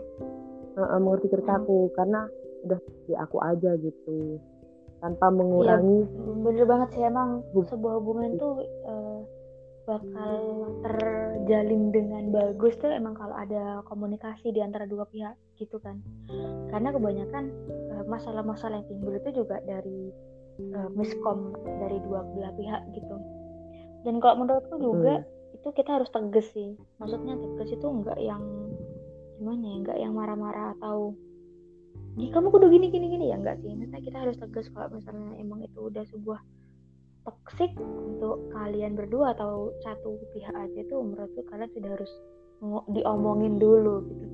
uh, 0.80 0.96
uh, 0.96 1.00
mengerti 1.00 1.28
ceritaku. 1.28 1.88
Hmm. 1.88 1.94
karena 1.96 2.20
udah 2.60 2.80
di 3.08 3.14
aku 3.16 3.36
aja 3.40 3.70
gitu. 3.80 4.40
Tanpa 5.00 5.32
mengurangi 5.32 6.04
ya, 6.04 6.32
bener 6.44 6.64
banget 6.68 6.88
sih. 6.92 7.02
Emang 7.04 7.40
sebuah 7.56 8.04
hubungan 8.04 8.36
itu 8.36 8.48
uh, 8.84 9.20
bakal 9.88 10.34
terjalin 10.84 11.88
dengan 11.88 12.28
bagus 12.28 12.76
tuh 12.76 12.92
emang 12.92 13.16
kalau 13.16 13.32
ada 13.32 13.80
komunikasi 13.88 14.52
di 14.52 14.60
antara 14.60 14.84
dua 14.84 15.08
pihak 15.08 15.32
gitu 15.56 15.80
kan. 15.80 16.04
Karena 16.68 16.92
kebanyakan 16.92 17.48
masalah-masalah 18.04 18.84
yang 18.84 18.88
timbul 18.92 19.16
itu 19.16 19.40
juga 19.40 19.56
dari 19.64 20.12
uh, 20.76 20.88
miskom 20.92 21.56
dari 21.80 21.98
dua 22.04 22.20
belah 22.36 22.52
pihak 22.54 22.82
gitu. 22.92 23.16
Dan 24.04 24.20
kalau 24.20 24.44
menurutku 24.44 24.76
juga 24.80 25.20
hmm. 25.20 25.56
itu 25.60 25.68
kita 25.72 26.00
harus 26.00 26.08
tegas 26.12 26.46
sih. 26.52 26.76
Maksudnya 27.00 27.36
tegas 27.36 27.70
itu 27.72 27.86
enggak 27.88 28.18
yang 28.20 28.40
gimana 29.40 29.64
ya 29.64 29.76
enggak 29.80 29.98
yang 29.98 30.12
marah-marah 30.12 30.76
atau 30.76 31.16
Di 32.10 32.26
kamu 32.28 32.52
kudu 32.52 32.68
gini 32.68 32.90
gini 32.90 33.06
gini. 33.06 33.24
Ya 33.32 33.38
enggak 33.38 33.62
sih. 33.64 33.70
Misalnya 33.72 34.02
kita 34.02 34.18
harus 34.20 34.36
tegas 34.36 34.66
kalau 34.74 34.92
misalnya 34.92 35.30
emang 35.40 35.62
itu 35.62 35.78
udah 35.78 36.04
sebuah 36.10 36.40
toksik 37.24 37.72
untuk 37.78 38.50
kalian 38.50 38.98
berdua 38.98 39.32
atau 39.32 39.70
satu 39.86 40.18
pihak 40.34 40.52
aja 40.52 40.78
itu 40.84 40.90
menurutku 40.90 41.46
kalian 41.48 41.70
sudah 41.70 41.90
harus 41.96 42.12
diomongin 42.92 43.56
dulu 43.62 44.04
gitu. 44.10 44.26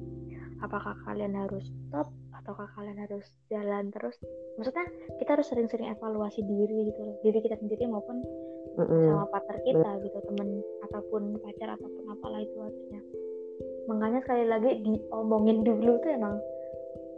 Apakah 0.64 0.96
kalian 1.04 1.36
harus 1.36 1.68
stop 1.86 2.08
ataukah 2.32 2.66
kalian 2.74 2.96
harus 2.96 3.28
jalan 3.52 3.92
terus? 3.92 4.16
Maksudnya 4.56 4.88
kita 5.20 5.36
harus 5.36 5.46
sering-sering 5.52 5.92
evaluasi 5.92 6.40
diri 6.42 6.90
gitu 6.90 7.00
loh 7.04 7.16
diri 7.20 7.38
kita 7.44 7.60
sendiri 7.60 7.84
maupun 7.92 8.24
mm-hmm. 8.76 9.04
sama 9.12 9.26
partner 9.32 9.58
kita 9.64 9.90
gitu 10.04 10.18
temen 10.32 10.48
ataupun 10.88 11.22
pacar 11.40 11.68
ataupun 11.76 12.04
apalah 12.12 12.40
itu 12.40 12.56
harusnya 12.60 13.00
makanya 13.86 14.20
sekali 14.22 14.44
lagi 14.46 14.70
diomongin 14.82 15.62
dulu 15.62 15.98
tuh 16.02 16.10
emang 16.10 16.34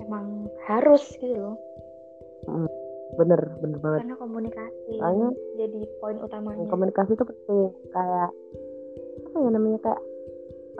emang 0.05 0.49
harus 0.69 1.03
gitu 1.19 1.37
loh. 1.37 1.57
Mm, 2.49 2.69
bener 3.21 3.41
bener 3.61 3.79
banget. 3.83 4.01
Karena 4.05 4.17
komunikasi 4.17 4.93
Soalnya, 4.97 5.29
jadi 5.59 5.81
poin 6.01 6.17
utamanya. 6.23 6.65
komunikasi 6.71 7.11
itu 7.17 7.25
penting 7.25 7.61
kayak 7.93 8.31
apa 9.29 9.37
ya 9.37 9.49
namanya 9.53 9.79
kayak 9.85 10.03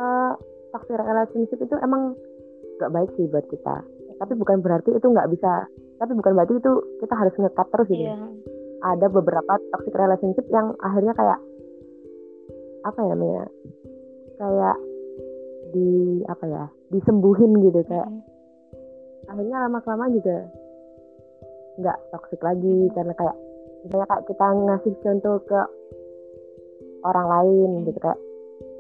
uh, 0.01 0.33
toxic 0.73 0.97
relationship 0.97 1.59
itu 1.61 1.75
emang 1.83 2.15
gak 2.79 2.93
baik 2.95 3.11
sih 3.19 3.27
buat 3.29 3.45
kita. 3.51 3.85
Tapi 4.19 4.33
bukan 4.35 4.63
berarti 4.63 4.95
itu 4.95 5.07
nggak 5.07 5.31
bisa 5.31 5.67
tapi 5.99 6.15
bukan 6.15 6.33
berarti 6.39 6.55
itu 6.63 6.73
kita 7.03 7.15
harus 7.15 7.35
ngekat 7.35 7.67
terus 7.75 7.89
gitu. 7.91 8.07
Yeah. 8.07 8.31
ada 8.79 9.11
beberapa 9.11 9.59
toxic 9.75 9.91
relationship 9.91 10.47
yang 10.55 10.79
akhirnya 10.79 11.11
kayak 11.19 11.39
apa 12.87 12.99
ya 13.03 13.09
namanya 13.11 13.45
kayak 14.39 14.77
di 15.73 16.23
apa 16.27 16.45
ya 16.49 16.65
disembuhin 16.93 17.53
gitu 17.63 17.81
kayak 17.87 18.09
mm 18.09 18.19
-hmm. 18.19 19.31
akhirnya 19.31 19.57
lama 19.67 19.79
kelamaan 19.85 20.13
juga 20.17 20.37
nggak 21.79 21.99
toxic 22.11 22.41
lagi 22.43 22.91
karena 22.97 23.15
kayak 23.15 23.37
misalnya 23.87 24.07
kayak 24.11 24.25
kita 24.27 24.47
ngasih 24.47 24.95
contoh 25.05 25.37
ke 25.47 25.61
orang 27.07 27.27
lain 27.31 27.71
gitu 27.87 27.99
kayak 28.03 28.21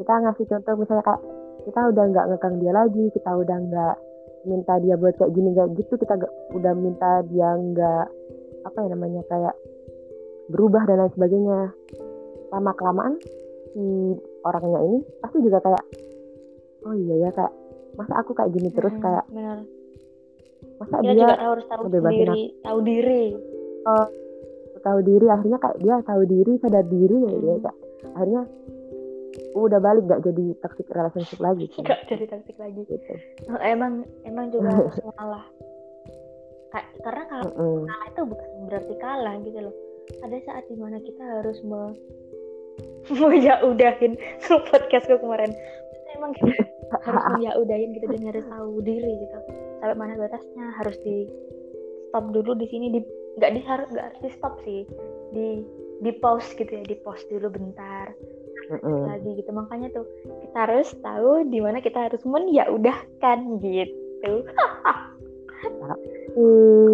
kita 0.02 0.12
ngasih 0.26 0.44
contoh 0.50 0.74
misalnya 0.74 1.04
kayak 1.06 1.22
kita 1.68 1.80
udah 1.94 2.04
nggak 2.10 2.26
ngekang 2.32 2.56
dia 2.58 2.72
lagi 2.74 3.04
kita 3.14 3.30
udah 3.30 3.56
nggak 3.70 3.96
minta 4.46 4.74
dia 4.82 4.94
buat 4.96 5.14
kayak 5.18 5.32
gini 5.34 5.50
kayak 5.52 5.70
gitu 5.76 5.94
kita 5.98 6.14
gak, 6.16 6.32
udah 6.56 6.72
minta 6.72 7.22
dia 7.28 7.48
nggak 7.54 8.06
apa 8.66 8.78
ya 8.82 8.88
namanya 8.90 9.22
kayak 9.28 9.54
berubah 10.48 10.82
dan 10.88 11.04
lain 11.04 11.12
sebagainya. 11.14 11.60
Lama 12.48 12.72
kelamaan 12.72 13.14
si 13.76 14.16
orangnya 14.40 14.80
ini 14.80 14.98
pasti 15.20 15.38
juga 15.44 15.60
kayak 15.60 15.84
oh 16.86 16.94
iya 16.94 17.14
ya 17.26 17.30
kayak 17.34 17.52
masa 17.98 18.14
aku 18.22 18.30
kayak 18.36 18.50
gini 18.54 18.70
terus 18.70 18.94
hmm, 18.94 19.02
kayak 19.02 19.24
bener. 19.32 19.58
masa 20.78 20.96
dia, 21.02 21.10
dia 21.10 21.20
juga 21.22 21.36
harus 21.38 21.64
tahu 21.66 21.84
diri 21.90 22.06
aku. 22.06 22.62
tahu 22.62 22.78
diri 22.82 23.24
oh 23.86 24.06
tahu 24.78 24.98
diri 25.02 25.26
akhirnya 25.26 25.58
kayak 25.58 25.78
dia 25.82 25.94
tahu 26.06 26.22
diri 26.22 26.52
sadar 26.62 26.86
diri 26.86 27.16
ya, 27.18 27.32
hmm. 27.34 27.42
ya 27.42 27.54
kayak 27.58 27.76
akhirnya 28.14 28.42
udah 29.54 29.78
balik 29.82 30.06
gak 30.06 30.22
jadi 30.24 30.54
toxic 30.62 30.86
relationship 30.90 31.38
lagi 31.42 31.66
sih. 31.74 31.82
gak 31.82 32.06
jadi 32.06 32.26
toxic 32.30 32.56
lagi 32.58 32.80
gitu. 32.86 33.12
Oh, 33.50 33.58
emang 33.60 34.06
emang 34.22 34.50
juga 34.54 34.70
harus 34.78 34.98
ngalah 35.02 35.46
karena 37.02 37.22
kalau 37.30 37.48
mm 37.48 37.56
-hmm. 37.56 37.84
kalah 37.88 38.08
itu 38.10 38.22
bukan 38.28 38.48
berarti 38.68 38.94
kalah 39.00 39.34
gitu 39.42 39.58
loh 39.62 39.74
ada 40.24 40.36
saat 40.44 40.64
di 40.68 40.76
mana 40.76 40.98
kita 41.00 41.22
harus 41.40 41.58
me 41.64 41.82
mau 43.18 43.32
ya 43.32 43.62
udahin 43.64 44.18
podcastku 44.70 45.16
kemarin 45.20 45.52
emang 46.18 46.32
kita 46.34 46.52
harus 47.06 47.24
ya 47.38 47.54
udahin 47.56 47.94
gitu 47.94 48.06
dan 48.10 48.22
harus 48.26 48.44
tahu 48.50 48.82
diri 48.82 49.12
gitu. 49.22 49.36
Sampai 49.78 49.96
mana 49.96 50.18
batasnya 50.18 50.64
harus 50.82 50.96
di 51.06 51.30
stop 52.10 52.34
dulu 52.34 52.58
di 52.58 52.66
sini 52.68 52.86
di 52.90 53.00
nggak 53.38 53.52
di 53.54 53.60
harus 53.62 53.88
nggak 53.94 54.06
harus 54.10 54.20
di 54.20 54.30
stop 54.34 54.54
sih. 54.66 54.82
Di 55.32 55.46
di 55.98 56.10
pause 56.18 56.54
gitu 56.58 56.70
ya 56.70 56.84
di 56.84 56.96
pause 57.00 57.24
dulu 57.30 57.48
bentar. 57.52 58.12
Mm-hmm. 58.68 59.08
lagi 59.08 59.30
gitu. 59.40 59.48
Makanya 59.48 59.88
tuh 59.96 60.04
kita 60.44 60.58
harus 60.68 60.92
tahu 61.00 61.48
di 61.48 61.56
mana 61.56 61.80
kita 61.80 62.04
harus 62.10 62.20
men 62.28 62.52
ya 62.52 62.68
udah 62.68 63.00
kan 63.24 63.56
gitu. 63.64 64.44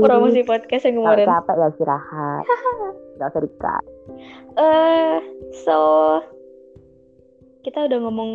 Promosi 0.04 0.46
podcast 0.46 0.86
yang 0.86 1.02
kemarin. 1.02 1.26
Capek 1.26 1.56
ya 1.58 1.68
istirahat. 1.74 2.44
Nggak 3.18 3.28
usah 3.34 3.42
dikat 3.42 3.84
uh, 4.58 5.18
so 5.64 5.76
kita 7.64 7.88
udah 7.88 7.98
ngomong 8.04 8.32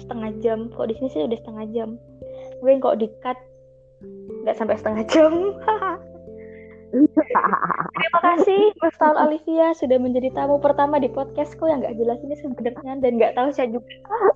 setengah 0.00 0.30
jam. 0.40 0.72
Kok 0.72 0.88
di 0.88 0.94
sini 0.96 1.08
sih 1.12 1.22
udah 1.28 1.38
setengah 1.38 1.64
jam. 1.76 1.88
Mungkin 2.64 2.80
kok 2.80 2.98
dikat 2.98 3.38
nggak 4.42 4.56
sampai 4.56 4.80
setengah 4.80 5.04
jam. 5.06 5.32
Terima 7.96 8.20
kasih 8.22 8.72
Mas 8.80 8.96
Taul 8.96 9.18
Alivia 9.20 9.76
sudah 9.76 10.00
menjadi 10.00 10.32
tamu 10.32 10.56
pertama 10.62 10.96
di 10.96 11.10
podcastku 11.12 11.68
yang 11.68 11.84
gak 11.84 11.98
jelas 11.98 12.16
ini 12.24 12.38
sebenarnya. 12.40 12.96
Dan 13.04 13.20
gak 13.20 13.36
tahu 13.36 13.52
saya 13.52 13.68
juga 13.68 13.84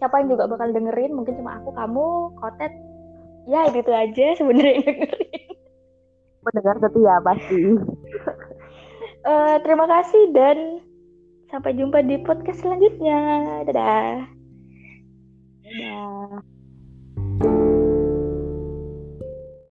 siapa 0.02 0.20
yang 0.20 0.36
juga 0.36 0.44
bakal 0.50 0.68
dengerin. 0.74 1.16
Mungkin 1.16 1.40
cuma 1.40 1.56
aku 1.62 1.72
kamu 1.72 2.36
Kotet. 2.36 2.72
Ya 3.48 3.64
gitu 3.72 3.88
aja 3.88 4.26
sebenarnya 4.36 4.84
dengerin. 4.84 5.56
Mendengar 6.44 6.76
setia 6.84 7.14
pasti. 7.24 7.62
Uh, 9.20 9.56
terima 9.64 9.86
kasih 9.88 10.22
dan 10.32 10.58
sampai 11.50 11.76
jumpa 11.76 12.00
di 12.06 12.16
podcast 12.22 12.62
selanjutnya. 12.62 13.18
Dadah. 13.66 14.24
Dadah 15.66 16.49